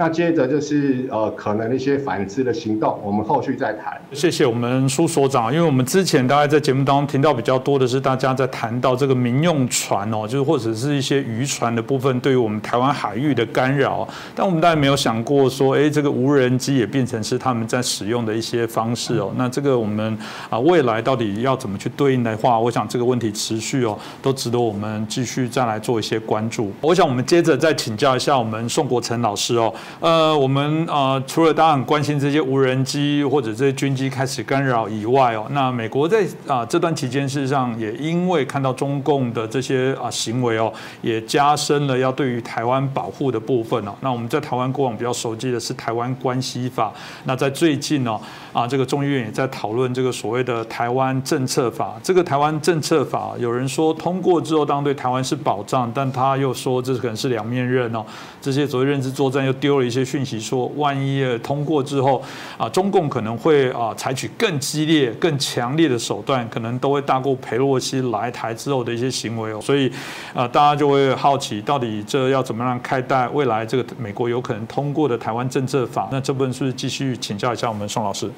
[0.01, 4.01] 那接着就是呃，可能一些反制的行动，我们后续再谈。
[4.13, 19.33] 谢谢我们苏所长，因为我们之前大概在节目当中听到比较多的是大家在谈到这个民用船哦，就是或者是一些渔船的部分对于我们台湾海域的干扰，但我们大家没有想过说，哎，这个无人机也变成是他们在使用的一些方式哦。
[19.37, 20.17] 那这个我们
[20.49, 26.71] 啊未来到底要怎么去对应的话，我想这个问题持续哦，都值得我们继续再来做一些关注。
[26.81, 29.75] 我想我们接着再请教一下我们宋国成老师哦。
[30.01, 40.73] 呃，我们呃除了大家很关心这些无人机或者这些军机开始干扰以外哦，那美国在啊这段期间事实上也因为看到中共的这些啊行为哦，
[41.03, 43.93] 也加深了要对于台湾保护的部分哦。
[44.01, 46.93] 那我们在台湾过往比较熟悉的是台湾关系法，
[47.25, 48.21] 那在最近哦
[48.53, 51.97] 啊这个众议院也在讨论这个所谓的台湾政策法。
[52.03, 58.05] 这个台湾政策法有人说通过之后当然对台湾是保障，但他又说这可能是两面刃哦。
[58.41, 62.23] 这些所谓认知作战又丢一些讯息，说万一通过之后
[62.57, 69.61] 啊，中共可能会啊采取更激烈、更强烈的手段，可能都会大过裴洛西来台之后的一些行为哦。
[69.61, 69.91] 所以
[70.35, 76.09] 啊，大家就会好奇，到底这要怎么样看待未来这个美国有可能通过的台湾政策法？
[76.11, 78.31] 那这部分是不是继续请教一下我们宋老师？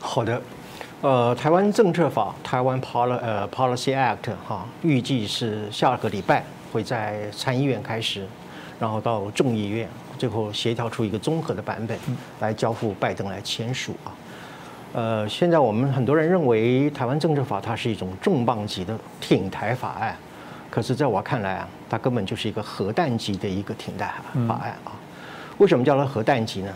[0.00, 0.40] 好的，
[1.00, 8.26] 呃，台湾政策法台湾 Pol 呃 Policy Act 哈，预计是下个礼拜会在参议院开始。
[8.80, 9.88] 然后到众议院，
[10.18, 11.96] 最后协调出一个综合的版本，
[12.40, 14.12] 来交付拜登来签署啊。
[14.92, 20.16] 呃，现在我们很多人认为台湾政治法它是一种重磅级的挺台法案，
[20.70, 24.12] 可是在我看来啊，它根本就是一个核弹级的一个挺台
[24.48, 24.92] 法案啊。
[25.58, 26.72] 为什么叫它核弹级呢？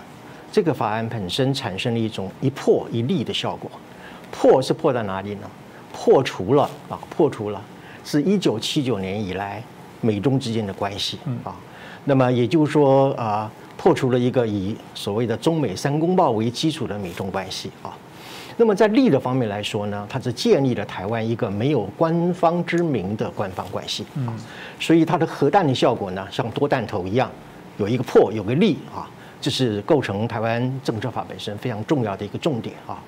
[0.53, 3.71] 这个法案本身产生了一种一破一立的效果。
[4.31, 5.51] 破是破在哪里呢？
[5.93, 7.63] 破除了啊，破除了
[8.05, 9.63] 是一九七九年以来
[10.01, 11.57] 美中之间的关系啊。
[12.05, 17.95] 那么也就是说啊，破除了一个以所谓的中美三公报为基础的美中关系啊。
[18.59, 24.29] 那么在利的方面来说呢，它是建立了台湾一个没有官方之名的官方关系啊。
[24.79, 27.31] 所以它的核弹的效果呢，像多弹头一样，
[27.79, 29.09] 有一个破，有个利啊，
[29.41, 32.99] 这是构成台湾政策法本身非常重要的一个重点啊。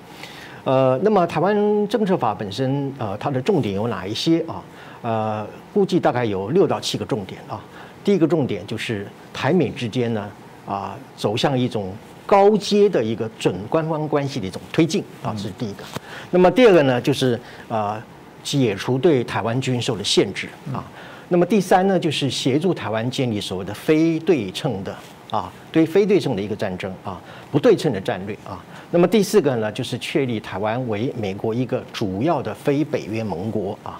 [0.63, 4.63] 呃，那么台湾政策法本身呃，它的重点有哪一些啊？
[5.03, 7.61] 呃，估计大概有六到七个重点啊。
[8.05, 10.29] 第一个重点就是台美之间呢，
[10.67, 11.91] 啊，走向一种
[12.25, 15.83] 高阶的一个准官方关系的一种推进啊，这是第一个。
[16.29, 17.99] 那么第二个呢，就是啊，
[18.43, 20.85] 解除对台湾军售的限制啊。
[21.29, 24.95] 那么第三呢，就是协助台湾建立所谓的非对称的
[25.31, 27.19] 啊，对非对称的一个战争啊，
[27.51, 28.63] 不对称的战略啊。
[28.91, 33.99] 那么第四个呢，就是确立台湾为美国一个主要的非北约盟国啊。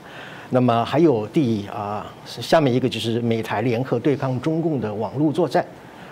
[0.52, 5.66] 那么还有第啊，下面一个就是美台联合对抗中共的网络作战，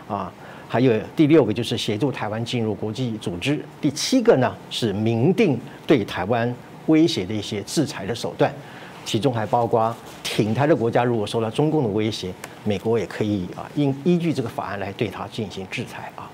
[0.08, 0.32] 啊，
[0.68, 6.54] 还有第六个就是协助台湾进入国际组织，第七个呢是明定对台湾
[6.88, 8.52] 威胁的一些制裁的手段，
[9.06, 16.30] 其中还包括挺台的国家如果受到中共的威胁，美国也可以啊依依据这个法案来对它进行制裁啊。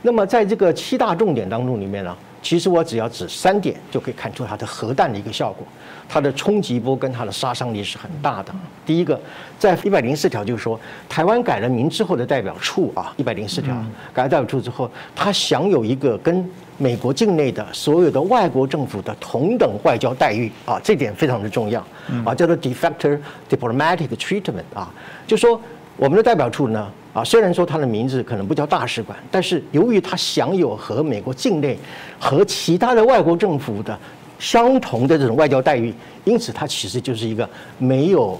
[0.00, 5.66] 那么在这个七大重点当中里面呢，其实我只要指三点就可以看出它的核弹的一个效果。
[6.10, 8.54] 它的冲击波跟它的杀伤力是很大的。
[8.86, 9.20] 第一个，
[9.58, 13.76] 在一百零四条就是说，台湾改了名之后的代表处啊，一百零四条
[14.14, 21.86] 改了代表处之后，它享有一个跟美国境内的所有的外国政府的同等外交待遇啊，这点非常的重要
[22.24, 23.20] 啊，叫做 de facto
[23.50, 24.90] diplomatic treatment 啊，
[25.26, 25.60] 就说
[25.98, 31.76] 我们的代表处呢啊，虽然说它的名字可能不叫大使馆，但是由于它享有和美国境内
[32.18, 33.98] 和其他的外国政府的。
[34.40, 35.92] 相同的这种外交待遇，
[36.24, 38.38] 因此它其实就是一个没有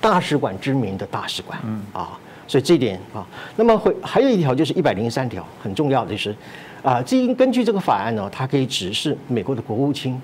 [0.00, 6.34] 大使馆之名的大使馆，嗯啊，所以这点啊，那么会还有一条就是一百零三条很重要的是，
[6.82, 10.20] 啊，这根据这个法案呢，它可以指示美国的国务卿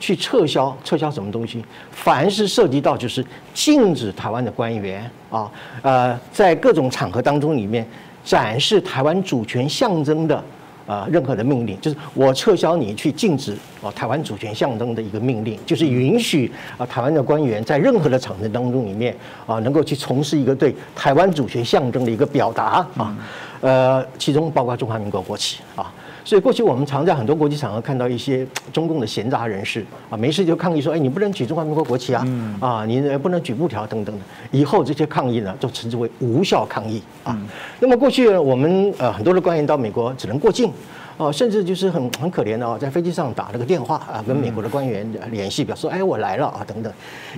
[0.00, 3.24] 去撤销撤销什么东西，凡是涉及到就是
[3.54, 5.48] 禁止台湾的官员啊，
[5.82, 7.86] 呃，在各种场合当中里面
[8.24, 10.42] 展示台湾主权象征的。
[10.86, 19.14] 啊，任何的命令就是我撤销你去禁止啊台湾主权象征的一个命令，就是允许啊台湾的官员在任何的场合当中里面
[19.46, 23.16] 啊能够去从事一个对台湾主权象征的一个表达啊，
[23.60, 25.92] 呃，其中包括中华民国国旗啊。
[26.30, 32.24] 所以过去我们常在很多国际场合看到一些中共的闲杂人士啊，没事就抗议说，哎，你不能举中华民国国旗啊，
[32.60, 34.24] 啊，你不能举布条等等的。
[34.52, 37.36] 以后这些抗议呢，就称之为无效抗议啊。
[37.80, 40.70] 那么过去我们呃很多的官员到美国只能过境。
[41.16, 46.90] 哦，甚至就是很很可怜的哦，在飞机上打了个电话啊，跟美国的官员联系，表示哎我来了啊等等。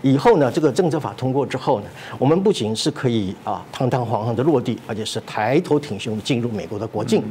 [0.03, 1.87] 以后呢，这个政策法通过之后呢，
[2.17, 7.25] 我们不仅是可以啊堂堂皇皇的落地，而且是抬头挺胸进入美国的国境，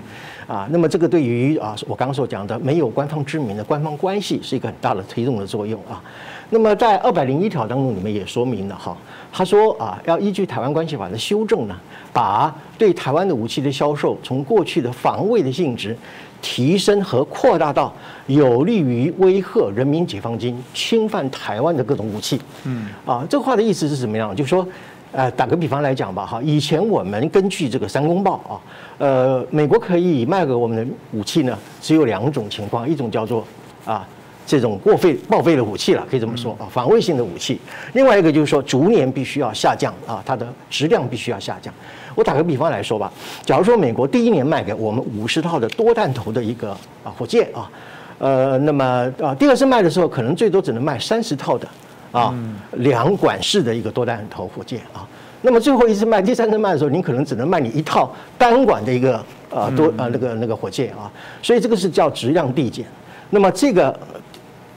[0.51, 6.03] 啊，那么这个对于啊我刚刚所讲的没有官方知名的官方关系是一个很大的推动的作用啊。
[6.49, 8.97] 那么在二百零一条当中，你们也说明了哈，
[9.31, 11.75] 他说啊要依据台湾关系法的修正呢，
[12.11, 15.95] 把对台湾的武器的销售从过去的防卫的性质。
[16.43, 17.93] 提升和扩大到
[18.25, 22.41] 有利于威吓人民解放军侵犯台湾的各种武器。
[22.63, 24.35] 嗯，啊，这话的意思是什么样？
[24.35, 24.67] 就是说，
[25.13, 28.55] 呃，打个比方来讲吧，哈，以前我们根据这个三公报啊，
[28.97, 33.45] 呃，美国可以卖给我们的武器呢，只有两种情况，一种叫做
[33.83, 34.07] 啊
[34.47, 37.57] 这种过费报废的武器了，可以这么说啊，防卫性的武器；
[37.91, 41.73] 另外一个就是说逐年必须要下降啊，它的质量必须要下降。
[42.15, 43.11] 我打个比方来说吧，
[43.43, 46.71] 假如说美国第一年卖给我们五十套的多弹头的一个
[47.03, 47.69] 啊火箭啊，
[48.17, 51.67] 呃，那么啊第二次卖的时候，可能最多只能卖三十套的。
[52.11, 52.33] 啊，
[52.73, 55.07] 两管式的一个多弹头火箭啊，
[55.41, 61.09] 那么最后一次卖，第三次卖的时候，你可能只能卖你一套单管的一个呃多呃那个那个火箭啊，
[61.41, 62.85] 所以这个是叫质量递减。
[63.29, 63.97] 那么这个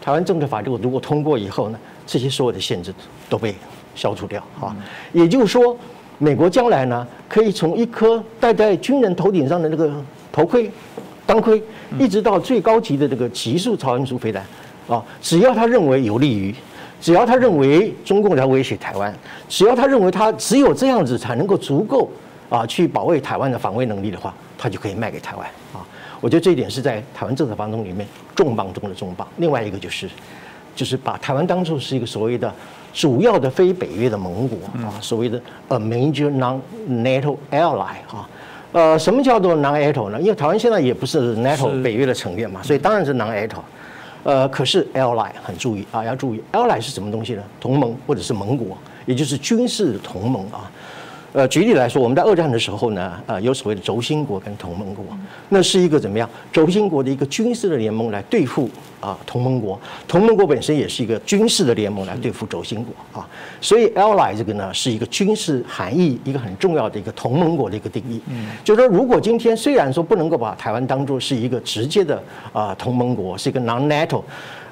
[0.00, 2.94] 台湾政治法律如果通过以后呢，这些所有的限制
[3.28, 3.52] 都被
[3.96, 4.74] 消除掉啊，
[5.12, 5.76] 也就是说，
[6.18, 9.92] 美国将来呢可以从一颗戴在军人头顶上的那个
[10.30, 10.70] 头盔、
[11.26, 11.60] 钢盔，
[11.98, 14.44] 一直到最高级的这个极速超音速飞弹
[14.88, 16.54] 啊，只要他认为有利于。
[17.04, 19.14] 只要他认为中共在威胁台湾，
[19.46, 22.10] 只要他认为他只有这样子才能够足够
[22.48, 25.84] 啊去保卫台湾的防卫能力的话，他就可以卖给台湾啊。
[26.22, 29.28] 我觉得这一点是在台湾政策当中里面重磅中的重磅。
[29.36, 30.08] 另外一个就是，
[30.74, 32.50] 就是把台湾当做是一个所谓的
[32.94, 35.38] 主要的非北约的盟国啊，所谓的
[35.68, 38.26] a major non-NATO ally 啊。
[38.72, 40.18] 呃，什么叫做 non-NATO 呢？
[40.18, 43.58] 因为台湾现在也不是 NATO 北约的成员嘛，所以当然是 non-NATO。
[44.24, 47.42] 呃，可是 ally 很注意啊，要注意 ally 是什么东西呢？
[47.60, 50.70] 同盟或者是盟国，也就是军事同盟啊。
[51.34, 55.04] 呃，举例来说，我们在二战的时候呢，呃，有所谓的轴心国跟同盟国，
[55.48, 56.30] 那是一个怎么样？
[56.52, 58.70] 轴心国的一个军事的联盟来对付
[59.00, 59.76] 啊同盟国，
[60.06, 63.28] 同盟国本身也是一个军事的联盟来对付轴心国啊。
[63.60, 68.20] 所以 ally 这个呢，是一个军事含义一个很重要的一个同盟国的一个定义。
[68.28, 72.22] 嗯，就是说，如果今天虽然说不能够把台湾当做是一个直接的
[72.52, 74.22] 啊同盟国，是一个 non-NATO，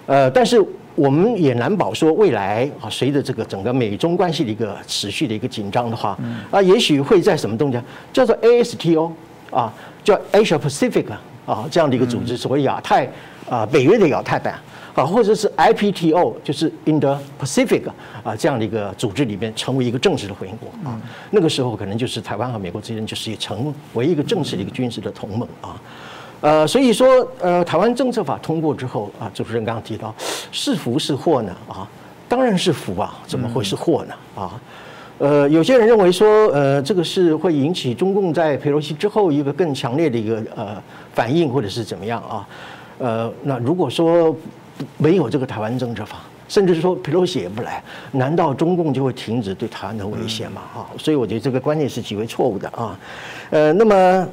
[0.06, 0.64] 呃，但是。
[0.94, 6.18] 我们也难保说未来啊，随着这个整个美中关系的一个持续的一个紧张的话，
[6.50, 7.80] 啊，也许会在什么东西
[8.12, 9.10] 叫做 ASTO
[9.50, 9.72] 啊，
[10.04, 11.06] 叫 Asia Pacific
[11.46, 13.08] 啊这样的一个组织，所谓亚太
[13.48, 14.54] 啊北约的亚太版
[14.94, 17.82] 啊，或者是 IPTO 就是 Indo Pacific
[18.22, 25.80] 啊这样的一个组织里面成为一个正式的会员国啊，那个时候可能就是台湾和美国之间就是成为一个正式的一个军事的同盟啊。
[26.42, 27.06] 呃，所以说，
[27.40, 30.12] 呃，台湾政策法通过之后啊，主持人刚刚提到，
[30.50, 31.56] 是福是祸呢？
[31.68, 31.88] 啊，
[32.28, 34.14] 当然是福啊，怎么会是祸呢？
[34.34, 34.60] 啊，
[35.18, 40.82] 呃，有些人认为说，呃，这个是会引起中共在佩洛西之后一个更强烈的一个呃
[41.14, 42.48] 反应，或者是怎么样啊？
[42.98, 44.36] 呃，那如果说
[44.98, 47.80] 没有这个台湾政策法，甚至说佩洛西也不来，
[48.10, 50.62] 难道中共就会停止对台湾的威胁吗？
[50.74, 52.98] 啊，所以我觉得这个观念是极为错误的啊。
[53.50, 54.28] 呃，那么。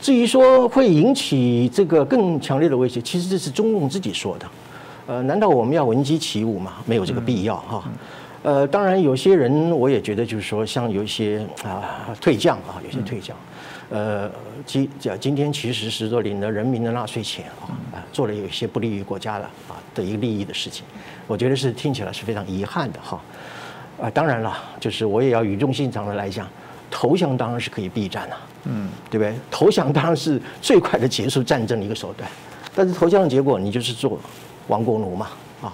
[0.00, 4.46] 至于说会引起这个更强烈的威胁，其实这是中共自己说的。
[5.06, 6.74] 呃，难道我们要闻鸡起舞吗？
[6.86, 7.84] 没有这个必要哈。
[8.42, 13.36] 呃，当然有些人我也觉得就是说，像有一些啊退将啊，有些退将，
[13.90, 14.30] 呃，
[14.64, 20.84] 今讲今天其实是说领了人民的纳税钱啊，啊，做了有一些不利于国家的啊的一个利益的事情，
[21.26, 23.20] 我觉得是听起来是非常遗憾的哈。
[24.00, 26.48] 啊，当然了，就是我也要语重心长的来讲。
[26.92, 29.34] 投降当然是可以避战了，嗯，对不对？
[29.50, 32.30] 投降当然是最快的结束战争的一个手段，
[32.74, 34.18] 但是投降的结果你就是做
[34.68, 35.28] 亡国奴嘛，
[35.62, 35.72] 啊，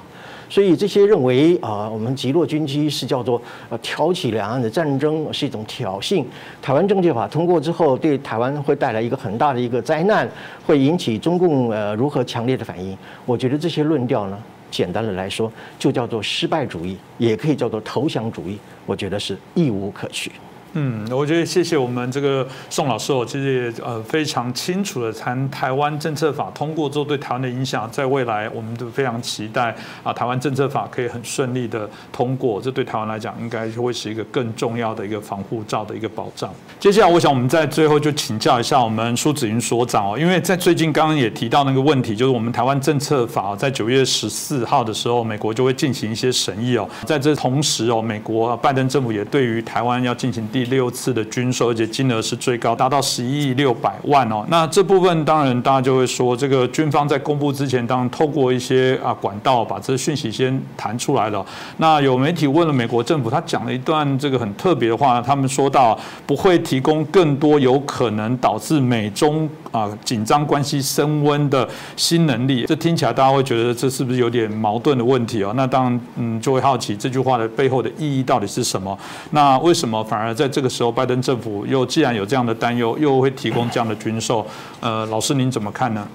[0.49, 6.25] 所以这些认为啊，我们击落军机是叫做呃挑起两岸的战争，是一种挑衅。
[6.63, 10.29] 台湾政界法通过之后，对台湾会带来一个很大的一个灾难，
[10.65, 12.97] 会引起中共呃如何强烈的反应？
[13.25, 14.39] 我觉得这些论调呢，
[14.71, 18.59] 简单的来说，就叫做失败主义，也可以叫做投降主义。
[18.87, 20.31] 我觉得是亦无可取。
[20.73, 36.53] 嗯，我觉得谢谢我们这个宋老师哦，其实呃非常清楚的谈台湾政策法通过之后对台湾的影响，在未来我们都非常期待啊，台湾政策法可以很顺利的通过，这对台湾来讲应该会是一个更重要的一个防护罩的一个保障。
[36.79, 54.43] 接下来，我想我们在最后就请教一下我们苏子云所长哦，因为在最近刚刚也提到那个问题，就是我们台湾政策法在九月十四号的时候，美国就会进行一些审议哦，在这同时哦，美国拜登政府也对于台湾要进行第六次的军售，而且金额是最高，达到十一亿六百万哦。
[54.49, 61.45] 那这部分当然大家就会说，这个军方在公布之前，当然透过一些啊管道把这讯息先弹出来了。
[61.77, 72.65] 那有媒体问了美国政府，他讲了一段这个很特别的话，他们说到不会提供更多有可能导致美中啊紧张关系升温的新能力。
[72.67, 75.53] 这听起来大家会觉得这是不是有点矛盾的问题哦？
[75.55, 78.99] 那当然，嗯，就会好奇这句话的背后的意义到底是什么？
[79.33, 84.47] 那为什么反而在在这个时候，拜登政府又既然有这样的担忧，又会提供这样的军售？
[84.81, 86.07] 呃，老师您怎么看呢？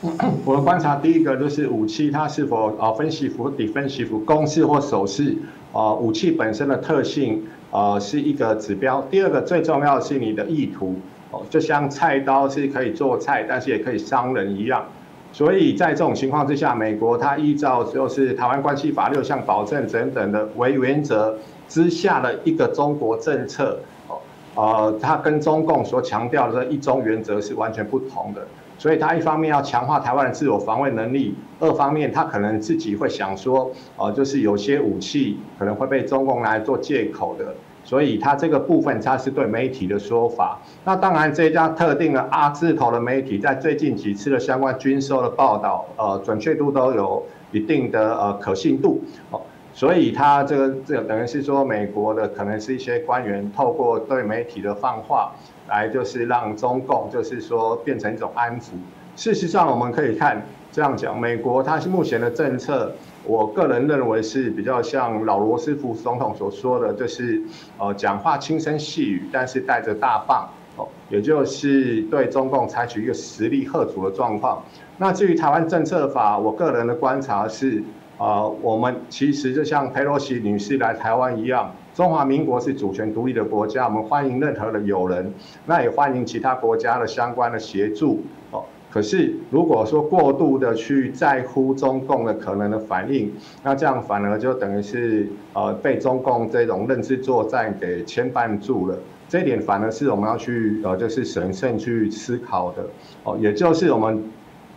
[0.44, 5.36] 我的观察，第一个就是武器它是否啊分析符、底分析符、攻势或守势。
[5.72, 9.04] 呃，武器本身的特性，呃，是一个指标。
[9.10, 10.94] 第二个最重要的是你的意图，
[11.32, 14.84] 哦，就像菜刀是可以做菜，但是也可以伤人一样。
[15.32, 21.36] 所以在这种情况之下，美国它依照就是台湾关系法六项保证等等的为原则
[21.68, 24.18] 之下的一个中国政策，哦，
[24.54, 28.46] 呃，它跟中共所强调的一中原则是完全不同的。
[28.78, 37.54] 所以他一方面要强化台湾的自我防卫能力，二方面他可能自己会想说，呃，就是有些武器可能会被中共来做借口的。
[37.84, 40.60] 所以他这个部分，他是对媒体的说法。
[40.84, 49.00] 那当然，这家特定的阿字头的媒体，在最近几次的相关军售的报道，呃，准确度都有一定的呃可信度。
[49.30, 49.40] 哦，
[49.76, 55.32] 所以他这个这等于是说，美国的可能是一些官员透过对媒体的放话，
[55.68, 58.70] 来就是让中共就是说变成一种安抚。
[59.16, 62.90] 事实上，我们可以看这样讲，美国它是目前的政策。
[63.24, 67.42] 我个人认为是比较像老罗斯福总统所说的，就是
[67.76, 74.62] 呃讲话轻声细语，但是带着大棒哦，也就是对中共采取一个实力贺阻的状况。
[74.96, 77.82] 那至于台湾政策法，我个人的观察是，
[78.18, 85.32] 呃，我们其实就像佩洛西女士来台湾一样，中华民国是主权独立的国家，我们欢迎任何的友人，
[85.66, 88.64] 那也欢迎其他国家的相关的协助哦。
[88.90, 93.30] 可是，如果说过度的去在乎中共的可能的反应，
[93.62, 98.96] 那这样反而就等于是呃被中共这种认知作战给牵绊住了。
[99.28, 102.86] 这一点反而是我们要去呃就是审慎去思考的
[103.24, 103.36] 哦。
[103.38, 104.24] 也就是我们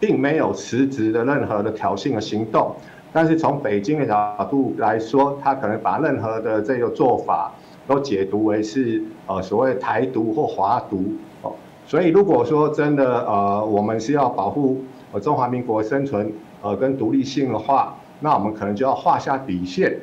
[0.01, 2.75] 并没有实质的任何的挑衅的行动，
[3.11, 7.51] 但是从北京的角度来说，他可能把任何的这个做法
[7.87, 11.03] 都解读为是呃所谓台独或华独
[11.41, 11.53] 哦。
[11.87, 16.31] 所以，如果说真的，呃，我们是要保护呃中华民国生存，
[16.61, 19.97] 呃，跟独立性的话，那我们可能就要画下底线，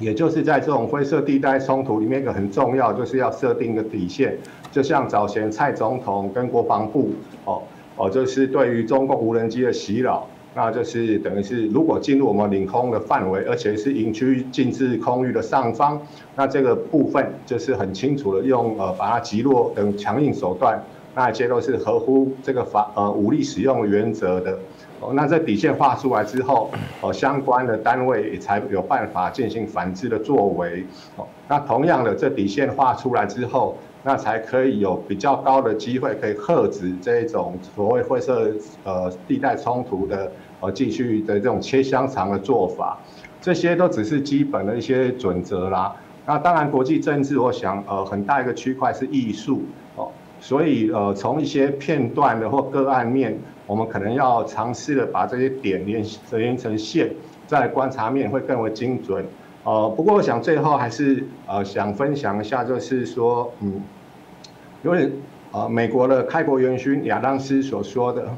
[0.00, 4.36] 也就是在这种灰色地带冲突里面，一个很重要，就是要设定一个底线。
[4.72, 7.10] 就像早前蔡总统跟国防部，
[7.44, 7.62] 哦，
[7.94, 16.00] 哦，就是对于中共无人机的袭扰，那就是等于是如果进入我们领空的范围，而且是营区禁制空域的上方，
[16.36, 20.82] 那这个部分就是很清楚的用呃把它击落等强硬手段。
[21.16, 24.58] 那些都是合乎这个法呃武力使用原则的，
[24.98, 26.68] 哦，那这底线画出来之后，
[27.00, 30.84] 哦，相关的单位也才有办法进行反制的作为，
[31.14, 38.52] 哦，那同样的这底线画出来之后，那才可以有比较高的机会可以遏止这种所谓灰色
[38.84, 40.30] 呃地带冲突的
[40.60, 42.98] 呃继续的这种切香肠的做法，
[43.40, 45.96] 这些都只是基本的一些准则啦。
[46.26, 49.62] 那当然国际政治，我想呃很大一个区块是艺术
[49.96, 50.10] 哦。
[50.40, 57.10] 所以，呃，从一些片段的或个案面，我们可能要尝试的把这些点连连成线，
[57.46, 59.24] 在观察面会更为精准。
[59.62, 63.80] 呃，不过我想最后还是呃想分享一下，就是说，嗯，
[64.84, 65.10] 因为
[65.50, 68.28] 呃美国的开国元勋亚当斯所说的，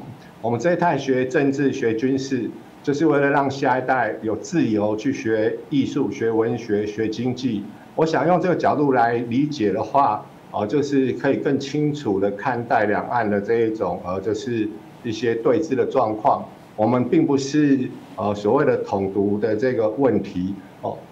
[0.41, 2.49] 我们这一代学政治学军事，
[2.81, 7.63] 就是为了让下一代有自由去学艺术、学文学、学经济。
[7.95, 10.25] 我想用这个角度来理解的话。
[10.49, 14.67] 哦，就是可以更清楚的看待两岸的这一种呃，就是
[15.03, 16.41] 一些对峙的状况。
[16.77, 20.55] 我们并不是呃所谓的统独的这个问题。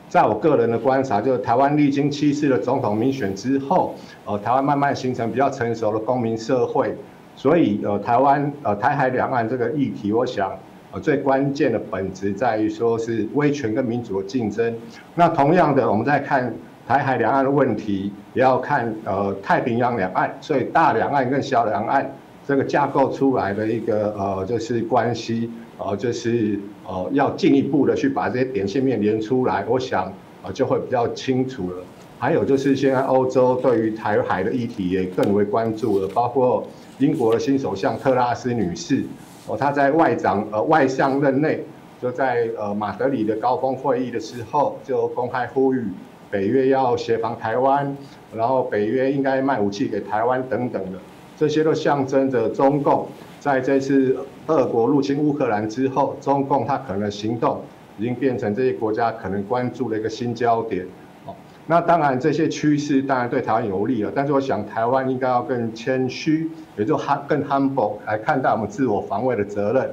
[0.08, 3.96] 在我个人的观察，就是台湾历经七次的总统民选之后，
[4.26, 6.96] 呃，台湾慢慢形成比较成熟的公民社会。
[7.36, 10.58] 所以呃，台湾呃台海两岸这个议题，我想
[10.92, 14.74] 呃最关键的本质在于说是威权跟民主的竞争。
[15.16, 16.54] 那同样的，我们在看。
[16.88, 22.08] 台海两岸的问题也要看呃太平洋两岸，所以大两岸跟小两岸
[22.48, 30.14] 这个架构出来的一个呃就是关系，呃就是呃要进一步的去把这些点线面连出来，我想
[30.44, 31.78] 呃就会比较清楚了。
[32.18, 36.66] 还有就是现在欧洲对于台海的议题也更为关注了，包括
[37.00, 39.04] 英国的新首相特拉斯女士，
[39.48, 41.64] 哦她在外长呃外相任内
[42.02, 45.84] 就在呃马德里的高峰会议的时候就公开呼吁。
[46.32, 47.96] 北约要协防台湾，
[48.36, 51.00] 然后北约应该卖武器给台湾等等的，
[51.38, 53.08] 这些都象征着中共
[53.40, 54.18] 在这次
[54.48, 57.62] 俄国入侵乌克兰之后，中共它可能行动
[57.98, 60.86] 已经变成这些国家可能关注的一个新焦点。
[61.26, 61.34] 哦，
[61.66, 66.96] 那当然这些趋势当然对台湾有利了，但是我想台湾应该要更谦虚，也就
[67.28, 69.90] 更 humble 来看待我们自我防卫的责任，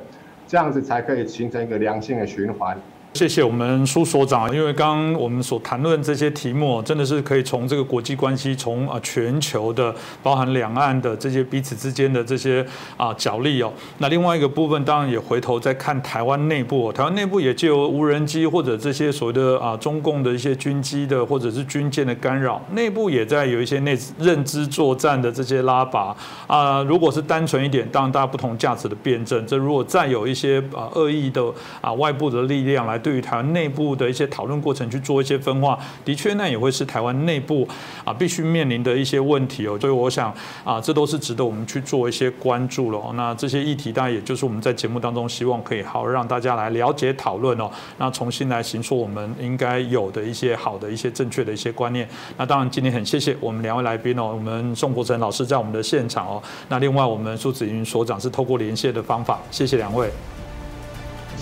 [0.46, 2.76] 这样子才可以形成一个良性的循环。
[3.14, 13.70] 谢谢我们苏所长，因为刚刚我们所谈论这些题目，真的是可以从这个国际关系，从啊全球的，包含两岸的这些彼此之间的这些啊角力哦。
[13.98, 26.82] 那另外一个部分，当然也回头再看台湾内部，台湾内部也借由无人机或者这些所谓的啊中共的一些军机的或者是军舰的干扰，内部也在有一些内认知作战的这些拉拔啊。
[26.84, 31.44] 如果是单纯一点，当然大家不同价值的辩证，这如果再有一些啊恶意的
[31.82, 33.01] 啊外部的力量来。
[33.02, 37.68] 对于台湾内部的一些讨论过程去做一些分化，的确那也会是台湾内部
[38.04, 39.76] 啊必须面临的一些问题哦。
[39.80, 40.32] 所以我想
[40.64, 43.12] 啊，这都是值得我们去做一些关注了。
[43.14, 47.70] 那这些议题当然也就是我们在节目当中希望可以好让大家来了解讨论哦。
[47.98, 52.08] 那重新来行说我们应该有的一些好的一些正确的一些观念。
[52.36, 56.42] 那当然今天很谢谢我们两位来宾哦，我们宋国成老师在我们的现场哦。
[56.68, 60.10] 那另外我们苏子云所长是透过连线的方法，谢谢两位。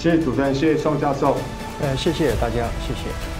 [0.00, 1.36] 谢谢主持人，谢谢宋教授。
[1.82, 3.39] 呃，谢谢大家，谢谢。